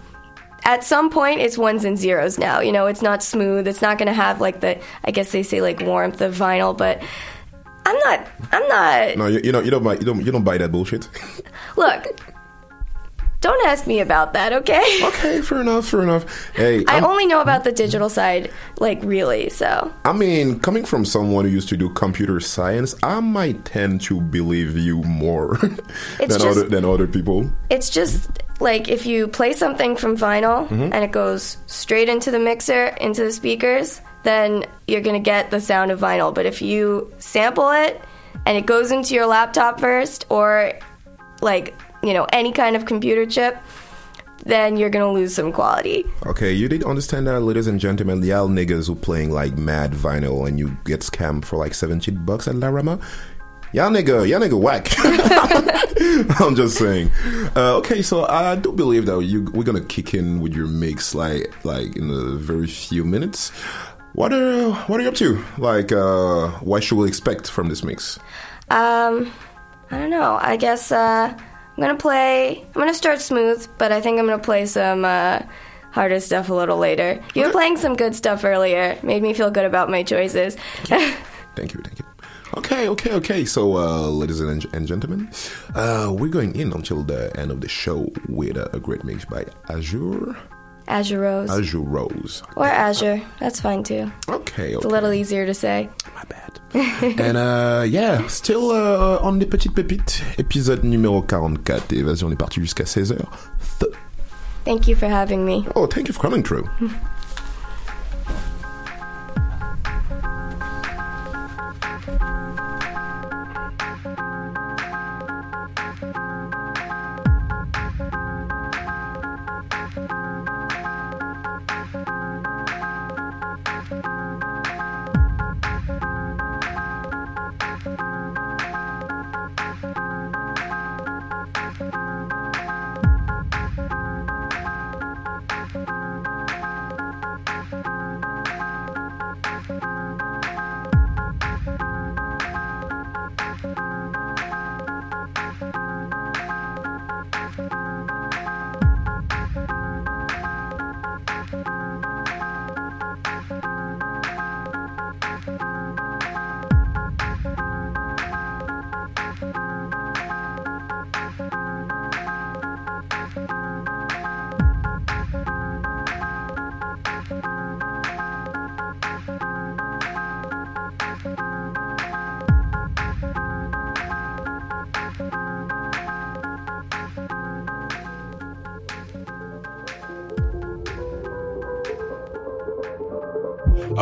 at 0.64 0.82
some 0.84 1.10
point 1.10 1.40
it's 1.40 1.58
ones 1.58 1.84
and 1.84 1.98
zeros 1.98 2.38
now. 2.38 2.60
You 2.60 2.72
know, 2.72 2.86
it's 2.86 3.02
not 3.02 3.22
smooth. 3.22 3.66
It's 3.68 3.82
not 3.82 3.98
gonna 3.98 4.14
have 4.14 4.40
like 4.40 4.60
the 4.60 4.80
I 5.04 5.10
guess 5.10 5.32
they 5.32 5.42
say 5.42 5.60
like 5.60 5.80
warmth 5.82 6.20
of 6.20 6.34
vinyl, 6.34 6.76
but 6.76 7.02
I'm 7.84 7.98
not. 7.98 8.26
I'm 8.52 8.66
not. 8.68 9.16
No, 9.18 9.26
you, 9.26 9.40
you 9.44 9.52
know 9.52 9.60
you 9.60 9.70
don't 9.70 9.82
buy 9.84 9.94
you 9.94 10.04
don't 10.06 10.24
you 10.24 10.32
don't 10.32 10.44
buy 10.44 10.56
that 10.58 10.72
bullshit. 10.72 11.08
Look, 11.76 12.06
don't 13.42 13.66
ask 13.66 13.86
me 13.86 14.00
about 14.00 14.32
that, 14.32 14.52
okay? 14.54 14.82
Okay, 15.04 15.42
fair 15.42 15.60
enough, 15.60 15.86
fair 15.88 16.02
enough. 16.02 16.24
Hey, 16.54 16.84
I 16.88 16.94
I'm- 16.94 17.04
only 17.04 17.26
know 17.26 17.40
about 17.42 17.64
the 17.64 17.72
digital 17.72 18.08
side, 18.08 18.50
like 18.78 19.00
really. 19.02 19.50
So 19.50 19.92
I 20.06 20.12
mean, 20.12 20.58
coming 20.60 20.84
from 20.86 21.04
someone 21.04 21.44
who 21.44 21.50
used 21.50 21.68
to 21.68 21.76
do 21.76 21.90
computer 21.90 22.40
science, 22.40 22.94
I 23.02 23.20
might 23.20 23.64
tend 23.66 24.00
to 24.02 24.20
believe 24.20 24.78
you 24.78 25.02
more 25.02 25.58
than 26.18 26.28
just- 26.28 26.40
other 26.46 26.64
than 26.64 26.84
other 26.86 27.06
people. 27.06 27.50
it's 27.68 27.90
just 27.90 28.30
like 28.60 28.88
if 28.88 29.04
you 29.06 29.26
play 29.28 29.52
something 29.52 29.96
from 29.96 30.16
vinyl 30.16 30.68
Mhm. 30.68 30.90
and 30.94 31.02
it 31.04 31.10
goes 31.10 31.56
straight 31.66 32.08
into 32.08 32.30
the 32.30 32.38
mixer, 32.38 32.86
into 33.00 33.24
the 33.24 33.32
speakers, 33.32 34.00
then 34.22 34.64
you're 34.86 35.00
gonna 35.00 35.18
get 35.18 35.50
the 35.50 35.60
sound 35.60 35.90
of 35.90 35.98
vinyl. 35.98 36.32
But 36.32 36.46
if 36.46 36.62
you 36.62 37.10
sample 37.18 37.70
it 37.72 38.00
and 38.46 38.56
it 38.56 38.66
goes 38.66 38.92
into 38.92 39.14
your 39.14 39.26
laptop 39.26 39.80
first, 39.80 40.26
or 40.28 40.72
like 41.40 41.74
you 42.02 42.12
know 42.12 42.26
any 42.32 42.52
kind 42.52 42.76
of 42.76 42.86
computer 42.86 43.26
chip, 43.26 43.56
then 44.44 44.76
you're 44.76 44.90
gonna 44.90 45.12
lose 45.12 45.34
some 45.34 45.52
quality. 45.52 46.04
Okay, 46.26 46.52
you 46.52 46.68
did 46.68 46.84
understand 46.84 47.26
that, 47.26 47.40
ladies 47.40 47.66
and 47.66 47.78
gentlemen. 47.78 48.20
The 48.20 48.32
all 48.32 48.48
niggas 48.48 48.88
who 48.88 48.94
playing 48.94 49.30
like 49.30 49.56
mad 49.56 49.92
vinyl 49.92 50.46
and 50.46 50.58
you 50.58 50.76
get 50.84 51.00
scammed 51.00 51.44
for 51.44 51.56
like 51.56 51.74
70 51.74 52.10
bucks 52.12 52.48
at 52.48 52.56
Larama. 52.56 53.02
Y'all 53.72 53.90
nigga, 53.90 54.28
y'all 54.28 54.40
nigga 54.40 54.60
whack. 54.60 54.88
I'm 56.40 56.54
just 56.54 56.76
saying. 56.76 57.10
Uh, 57.56 57.76
okay, 57.76 58.02
so 58.02 58.26
I 58.26 58.56
do 58.56 58.70
believe 58.72 59.06
that 59.06 59.22
you 59.22 59.44
we're 59.54 59.62
gonna 59.62 59.84
kick 59.84 60.12
in 60.12 60.40
with 60.40 60.54
your 60.54 60.66
mix 60.66 61.14
like 61.14 61.64
like 61.64 61.96
in 61.96 62.10
a 62.10 62.36
very 62.36 62.66
few 62.66 63.04
minutes. 63.04 63.50
What 64.14 64.32
are 64.34 64.72
what 64.72 65.00
are 65.00 65.02
you 65.02 65.08
up 65.08 65.14
to? 65.14 65.42
Like, 65.56 65.90
uh, 65.90 66.48
what 66.60 66.84
should 66.84 66.98
we 66.98 67.08
expect 67.08 67.50
from 67.50 67.70
this 67.70 67.82
mix? 67.82 68.18
Um, 68.68 69.32
I 69.90 69.98
don't 69.98 70.10
know. 70.10 70.38
I 70.40 70.56
guess 70.56 70.92
uh, 70.92 71.34
I'm 71.76 71.82
gonna 71.82 71.96
play. 71.96 72.60
I'm 72.60 72.80
gonna 72.80 72.94
start 72.94 73.20
smooth, 73.20 73.66
but 73.78 73.92
I 73.92 74.00
think 74.00 74.18
I'm 74.18 74.26
gonna 74.26 74.42
play 74.42 74.66
some 74.66 75.04
uh, 75.04 75.40
harder 75.90 76.20
stuff 76.20 76.48
a 76.50 76.54
little 76.54 76.78
later. 76.78 77.22
You 77.34 77.46
were 77.46 77.52
playing 77.52 77.76
some 77.78 77.96
good 77.96 78.14
stuff 78.14 78.44
earlier. 78.44 78.98
Made 79.02 79.22
me 79.22 79.32
feel 79.32 79.50
good 79.50 79.64
about 79.64 79.90
my 79.90 80.02
choices. 80.02 80.56
Thank 81.54 81.74
you, 81.74 81.80
thank 81.84 81.98
you. 81.98 82.06
Okay, 82.56 82.88
okay, 82.88 83.12
okay. 83.12 83.44
So, 83.44 83.76
uh, 83.76 84.08
ladies 84.08 84.40
and, 84.40 84.64
and 84.74 84.86
gentlemen, 84.86 85.30
uh, 85.74 86.10
we're 86.14 86.30
going 86.30 86.54
in 86.58 86.72
until 86.72 87.02
the 87.02 87.30
end 87.38 87.50
of 87.50 87.60
the 87.60 87.68
show 87.68 88.10
with 88.26 88.56
a 88.56 88.80
great 88.80 89.04
mix 89.04 89.26
by 89.26 89.44
Azure. 89.68 90.34
Azure 90.88 91.20
Rose 91.20 91.50
Azure 91.50 91.78
Rose. 91.80 92.42
or 92.56 92.66
Azure. 92.66 93.20
That's 93.40 93.60
fine 93.60 93.82
too. 93.82 94.10
Okay, 94.28 94.72
It's 94.74 94.84
a 94.84 94.88
little 94.88 95.12
easier 95.12 95.46
to 95.46 95.54
say. 95.54 95.88
My 96.14 96.24
bad. 96.24 96.60
and 97.20 97.36
uh, 97.36 97.84
yeah, 97.86 98.26
still 98.28 98.70
uh, 98.70 99.18
on 99.22 99.38
les 99.38 99.46
petites 99.46 99.74
pépites, 99.74 100.22
épisode 100.38 100.84
numéro 100.84 101.20
44, 101.22 101.92
Évasion 101.92 102.30
est 102.32 102.36
parti 102.36 102.60
jusqu'à 102.60 102.84
16h. 102.84 103.18
Thank 104.64 104.86
you 104.86 104.94
for 104.94 105.06
having 105.08 105.44
me. 105.44 105.66
Oh, 105.74 105.86
thank 105.86 106.08
you 106.08 106.14
for 106.14 106.20
coming 106.22 106.42
through. 106.42 106.64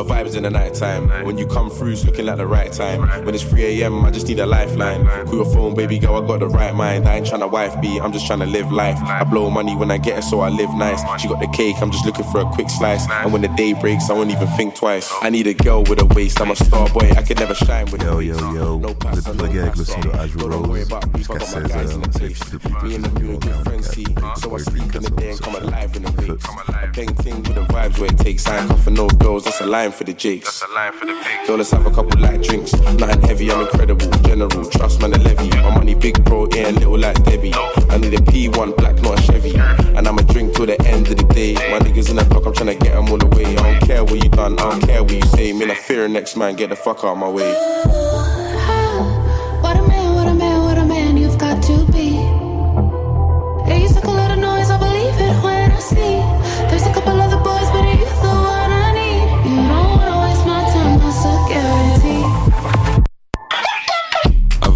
Our 0.01 0.07
vibes 0.07 0.35
in 0.35 0.45
the 0.45 0.51
night 0.51 0.73
time. 0.73 1.11
When 1.27 1.37
you 1.37 1.47
come 1.47 1.69
through, 1.69 1.93
it's 1.93 2.07
looking 2.07 2.25
like 2.25 2.39
the 2.39 2.47
right 2.47 2.73
time. 2.73 3.03
When 3.27 3.35
it's 3.35 3.45
3 3.45 3.83
a.m., 3.83 4.03
I 4.03 4.11
just 4.11 4.29
need 4.29 4.41
a 4.41 4.47
lifeline. 4.47 5.05
Call 5.27 5.35
your 5.35 5.45
phone, 5.45 5.75
baby 5.75 5.99
girl, 5.99 6.17
I 6.17 6.27
got 6.27 6.41
the 6.41 6.49
right 6.49 6.75
mind. 6.75 7.07
I 7.07 7.17
ain't 7.17 7.27
trying 7.27 7.43
to 7.43 7.47
wife 7.47 7.79
be, 7.83 8.01
I'm 8.01 8.11
just 8.11 8.27
trying 8.27 8.39
to 8.39 8.47
live 8.47 8.73
life. 8.73 8.97
I 9.03 9.25
blow 9.25 9.51
money 9.51 9.77
when 9.77 9.91
I 9.91 9.99
get 9.99 10.21
it, 10.21 10.23
so 10.23 10.41
I 10.41 10.49
live 10.49 10.73
nice. 10.73 11.03
She 11.21 11.29
got 11.29 11.39
the 11.39 11.49
cake, 11.49 11.77
I'm 11.83 11.91
just 11.91 12.07
looking 12.07 12.25
for 12.33 12.41
a 12.41 12.47
quick 12.47 12.71
slice. 12.71 13.07
And 13.11 13.31
when 13.31 13.43
the 13.43 13.49
day 13.49 13.75
breaks, 13.75 14.09
I 14.09 14.15
won't 14.15 14.31
even 14.31 14.49
think 14.57 14.75
twice. 14.75 15.13
I 15.21 15.29
need 15.29 15.47
a 15.47 15.53
girl 15.53 15.83
with 15.83 16.01
a 16.01 16.07
waist, 16.07 16.41
I'm 16.41 16.51
a 16.51 16.57
star 16.57 16.89
boy, 16.89 17.11
I 17.15 17.23
could 17.23 17.39
never 17.39 17.55
shine 17.55 17.85
with 17.91 18.03
Yo, 18.03 18.21
yo, 18.21 18.39
yo, 18.55 18.79
vous 18.79 19.19
êtes 19.19 19.37
plugué 19.37 19.61
avec 19.61 19.77
le 19.77 19.85
son 19.85 20.01
de 20.01 20.09
Azure 20.13 20.51
Rose 20.51 20.89
jusqu'à 21.19 21.35
16h. 21.35 22.01
C'est 22.17 22.53
depuis 22.53 22.73
Me 22.83 22.97
and 22.97 23.05
the 23.05 23.21
moon 23.21 23.39
good 23.39 23.53
friends, 23.65 23.91
see. 23.91 24.07
So 24.37 24.57
I 24.57 24.61
sleep 24.61 24.95
in 24.95 25.03
the 25.03 25.11
day 25.11 25.33
and 25.33 25.41
come 25.43 25.57
alive 25.57 25.95
in 25.95 26.05
the 26.05 26.11
bang 26.97 27.15
thing 27.17 27.43
with 27.43 27.55
the 27.55 27.67
vibes 27.73 27.99
where 27.99 28.11
it 28.11 28.19
takes. 28.19 28.47
I 28.47 28.61
ain't 28.61 28.79
for 28.81 28.91
no 28.91 29.09
girls, 29.09 29.45
that's 29.45 29.61
a 29.61 29.67
line 29.67 29.90
for 29.93 30.05
the 30.05 30.13
jakes. 30.13 30.61
That's 30.61 30.71
a 30.71 30.75
line 30.75 30.93
for 30.93 31.07
the 31.07 31.15
pigs. 31.15 31.47
Girl, 31.47 31.57
let's 31.57 31.71
have 31.71 31.87
a 31.87 31.91
couple 31.91 32.21
light 32.21 32.43
drinks. 32.43 32.73
Nothing 32.73 33.23
heavy, 33.23 33.51
I'm 33.51 33.63
incredible. 33.63 34.11
General, 34.23 34.65
trust 34.71 35.01
man, 35.01 35.11
the 35.13 35.19
levy. 35.19 35.49
My 35.49 35.75
money 35.75 35.95
big, 35.95 36.23
bro, 36.25 36.49
yeah, 36.53 36.71
little 36.71 36.99
like 36.99 37.23
Debbie. 37.25 37.53
I 37.55 37.97
need 37.97 38.15
a 38.15 38.19
P1 38.19 38.77
black, 38.77 39.01
not 39.03 39.19
a 39.19 39.23
Chevy. 39.23 39.57
And 39.97 40.07
I'ma 40.07 40.23
drink 40.23 40.55
till 40.55 40.67
the 40.67 40.81
end 40.87 41.09
of 41.09 41.17
the 41.17 41.25
day. 41.35 41.55
My 41.55 41.79
niggas 41.79 42.11
in 42.11 42.17
the 42.17 42.25
block, 42.25 42.47
I'm 42.47 42.53
tryna 42.53 42.79
get 42.81 42.95
them 42.95 43.09
all 43.09 43.23
away. 43.23 43.57
I 43.57 43.73
don't 43.73 43.81
care 43.87 44.05
what 44.05 44.23
you 44.23 44.31
done, 44.31 44.59
I 44.59 44.71
don't 44.71 44.81
care 44.81 45.03
what 45.03 45.13
you 45.13 45.23
say. 45.23 45.53
Man, 45.53 45.71
I 45.71 45.75
fear 45.75 46.09
next 46.09 46.37
man, 46.37 46.57
get 46.57 46.71
the 46.71 46.77
fuck 46.77 46.99
out 46.99 47.13
of 47.13 47.19
my 47.19 47.29
way. 47.29 48.10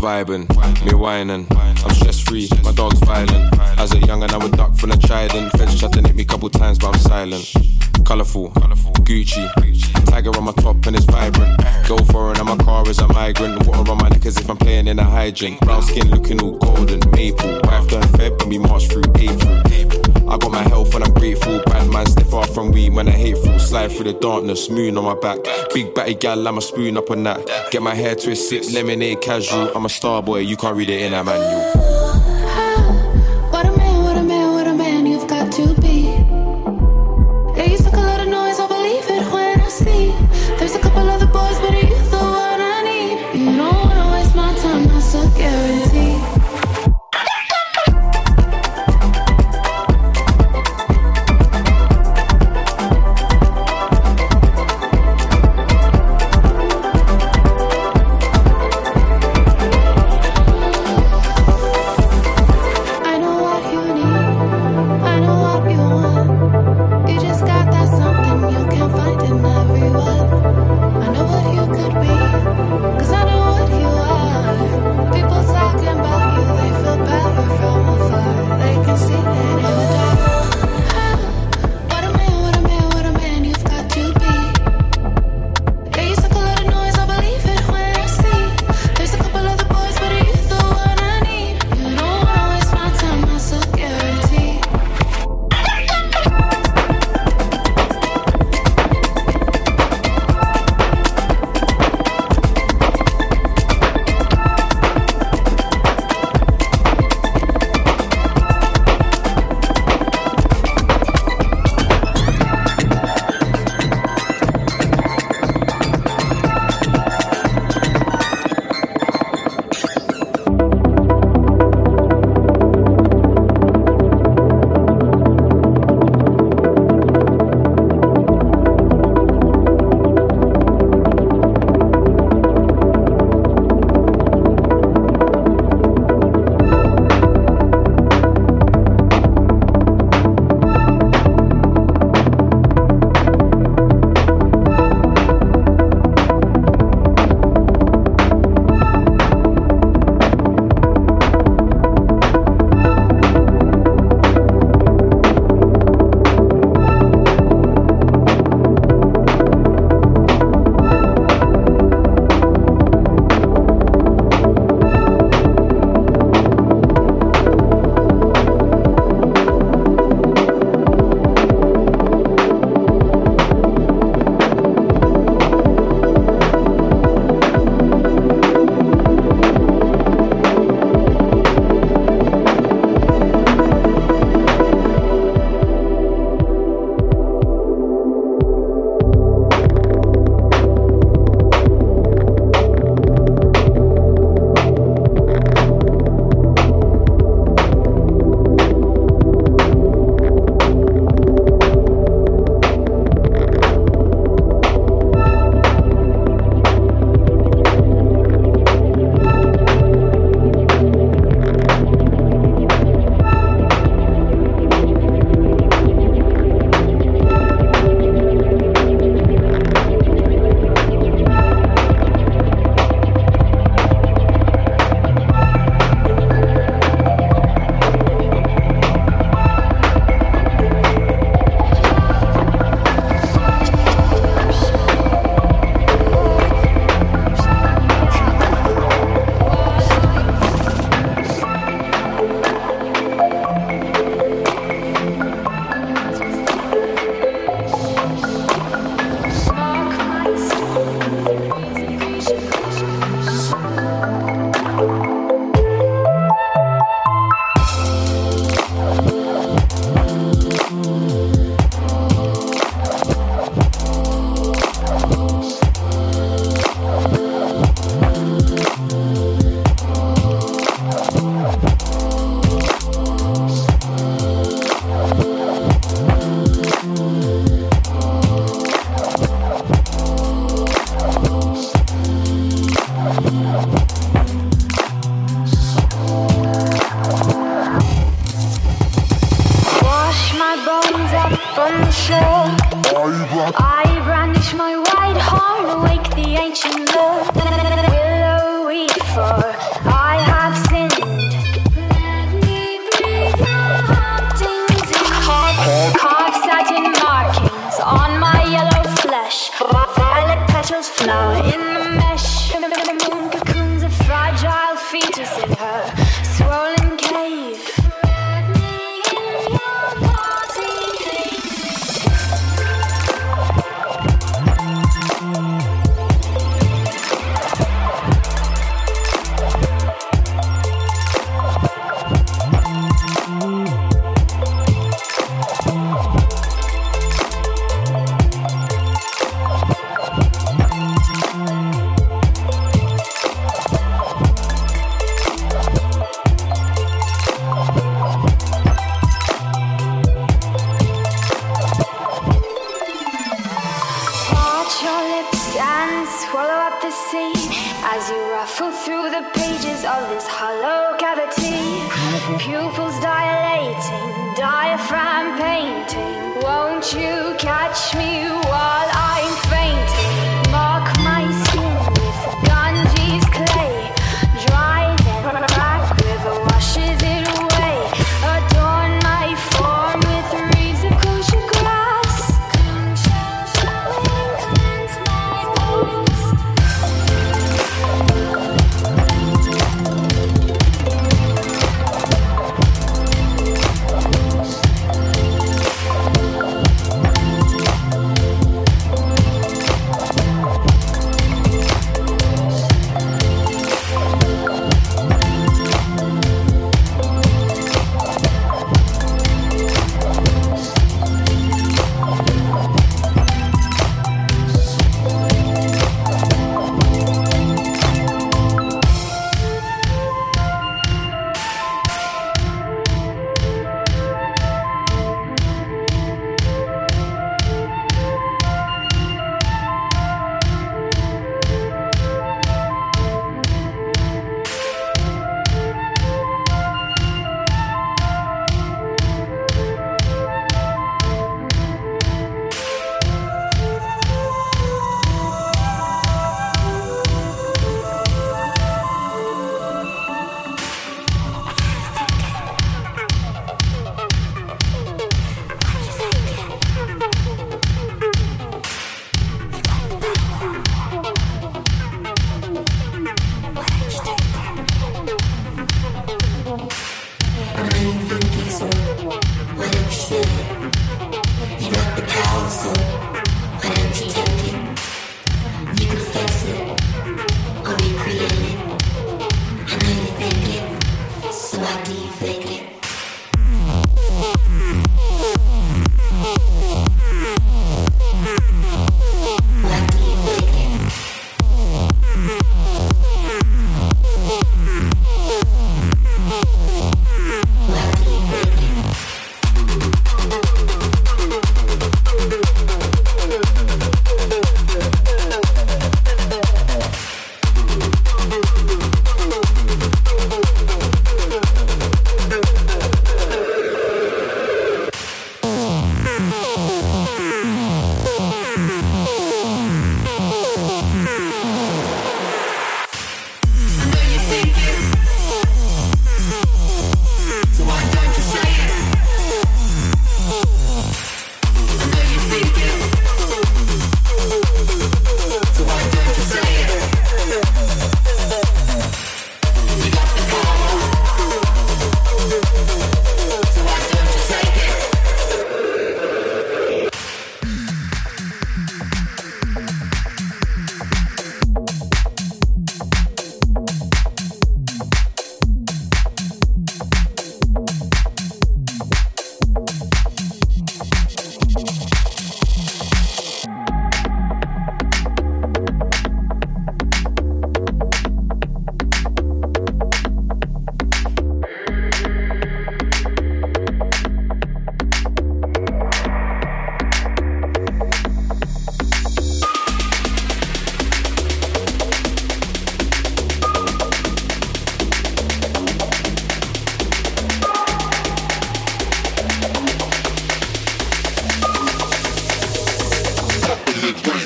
Vibing, 0.04 0.84
me 0.84 0.92
whining. 0.92 1.46
I'm 1.50 1.94
stress 1.94 2.20
free, 2.20 2.46
my 2.62 2.72
dog's 2.72 2.98
violent. 3.00 3.58
As 3.78 3.94
a 3.94 3.98
young 4.00 4.22
and 4.22 4.32
I 4.32 4.36
would 4.36 4.52
duck 4.52 4.76
from 4.76 4.90
the 4.90 4.98
trident. 4.98 5.50
Feds 5.52 5.80
chatting 5.80 6.04
at 6.06 6.14
me 6.14 6.26
couple 6.26 6.50
times, 6.50 6.78
but 6.78 6.88
I'm 6.94 7.00
silent. 7.00 7.50
Colourful, 8.04 8.50
Gucci. 9.06 9.93
Tiger 10.14 10.36
on 10.36 10.44
my 10.44 10.52
top 10.52 10.76
and 10.86 10.94
it's 10.94 11.06
vibrant. 11.06 11.60
Go 11.88 11.96
foreign 12.12 12.38
and 12.38 12.46
my 12.46 12.56
car 12.58 12.88
is 12.88 13.00
a 13.00 13.08
migrant. 13.08 13.66
Water 13.66 13.90
on 13.90 13.98
my 13.98 14.08
neck 14.10 14.24
as 14.24 14.36
if 14.36 14.48
I'm 14.48 14.56
playing 14.56 14.86
in 14.86 15.00
a 15.00 15.02
hydrant. 15.02 15.58
Brown 15.62 15.82
skin 15.82 16.08
looking 16.08 16.40
all 16.40 16.52
golden, 16.52 17.00
maple. 17.10 17.60
Wife 17.64 17.88
done 17.88 18.04
Feb 18.14 18.40
and 18.40 18.48
we 18.48 18.58
march 18.58 18.86
through 18.86 19.02
April. 19.18 20.30
I 20.30 20.38
got 20.38 20.52
my 20.52 20.62
health 20.68 20.94
and 20.94 21.02
I'm 21.02 21.12
grateful. 21.14 21.60
Bad 21.66 21.90
man 21.90 22.06
stay 22.06 22.22
far 22.22 22.46
from 22.46 22.70
weed 22.70 22.92
when 22.94 23.08
I 23.08 23.10
hateful. 23.10 23.58
Slide 23.58 23.90
through 23.90 24.04
the 24.04 24.12
darkness, 24.12 24.70
moon 24.70 24.96
on 24.96 25.02
my 25.02 25.16
back. 25.16 25.40
Big 25.74 25.92
batty 25.96 26.14
gal, 26.14 26.46
I'm 26.46 26.58
a 26.58 26.62
spoon 26.62 26.96
up 26.96 27.10
on 27.10 27.24
that. 27.24 27.72
Get 27.72 27.82
my 27.82 27.96
hair 27.96 28.14
twisted, 28.14 28.72
lemonade 28.72 29.20
casual. 29.20 29.72
I'm 29.74 29.84
a 29.84 29.88
star 29.88 30.22
boy, 30.22 30.38
you 30.38 30.56
can't 30.56 30.76
read 30.76 30.90
it 30.90 31.02
in 31.02 31.12
a 31.12 31.24
manual. 31.24 31.93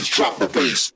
Drop 0.07 0.39
the 0.39 0.49
bass. 0.49 0.93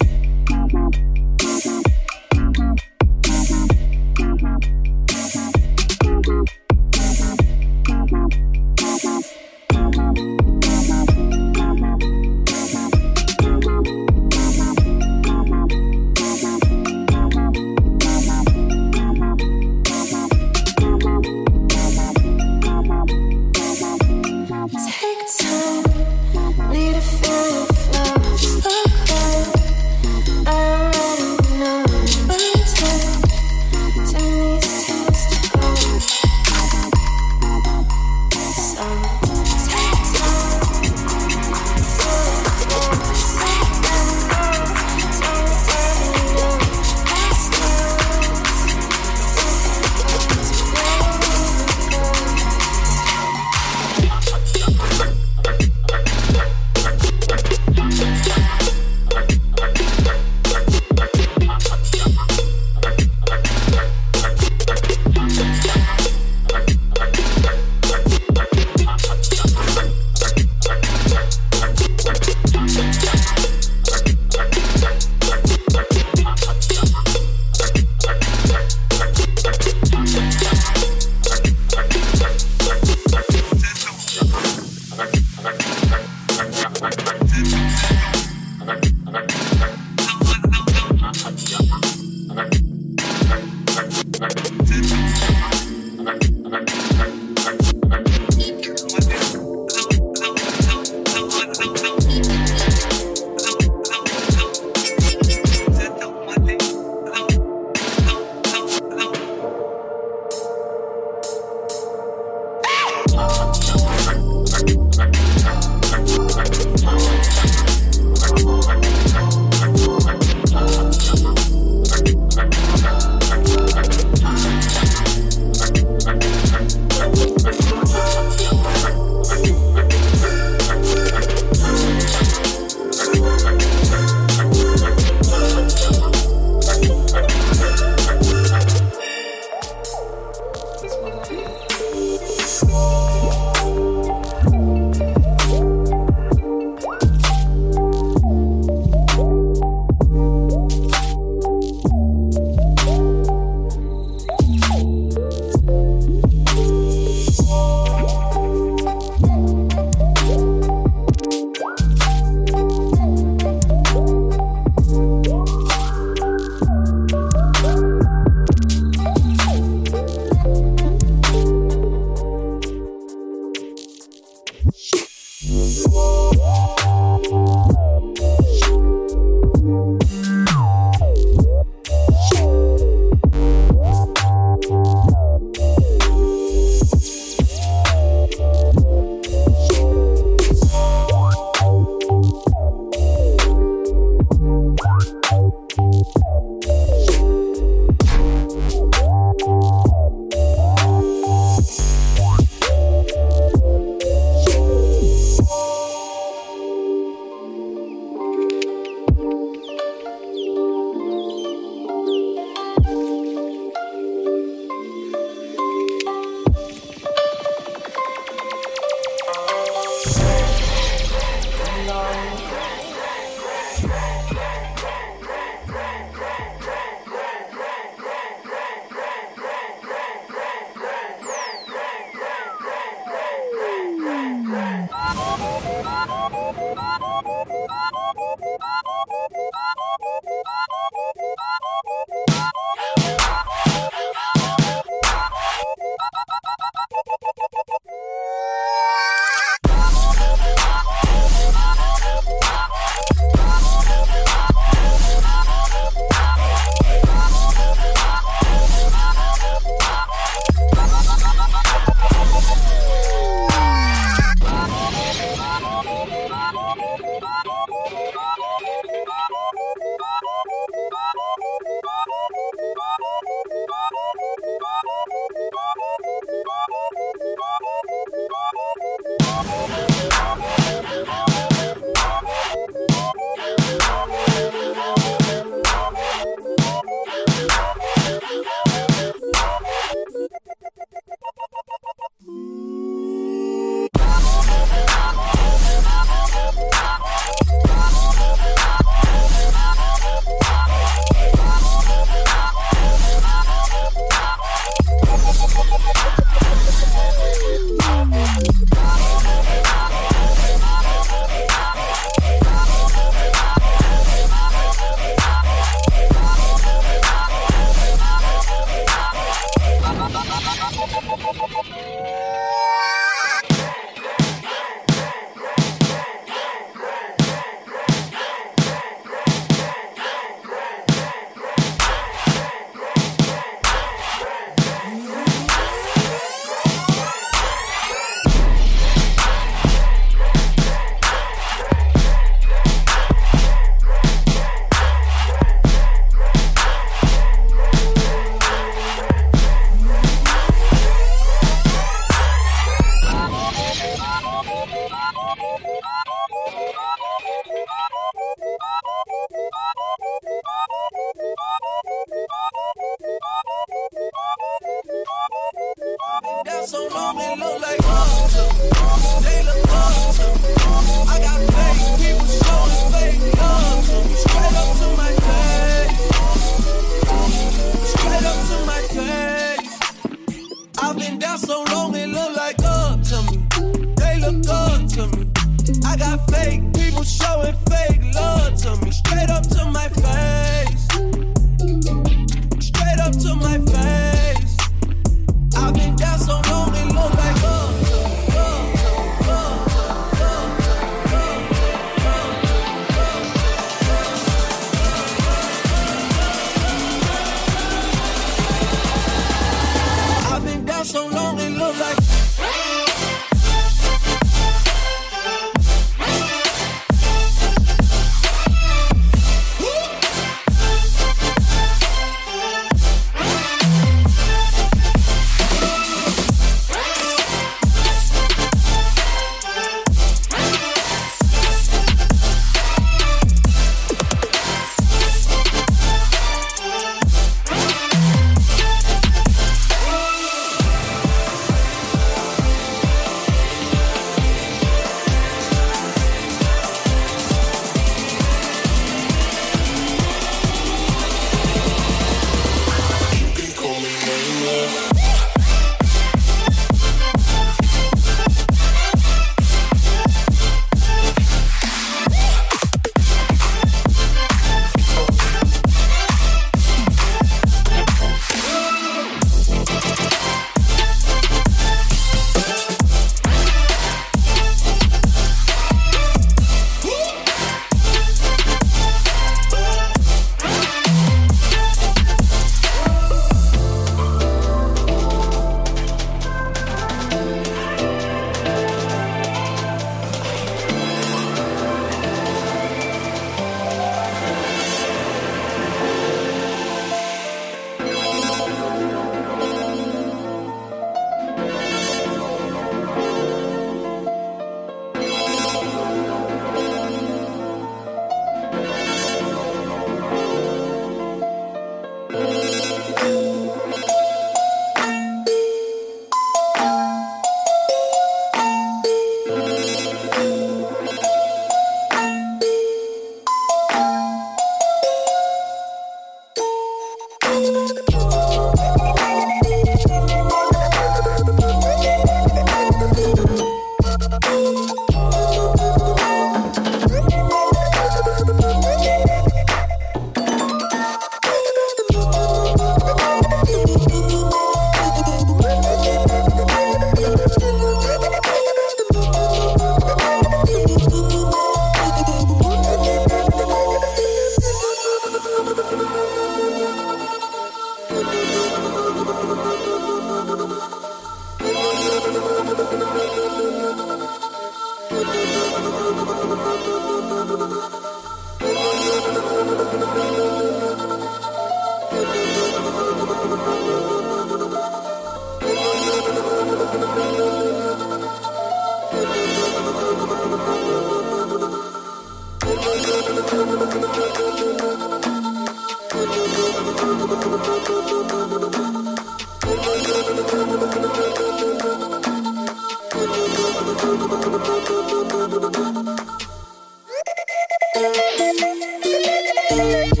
Thank 599.49 600.00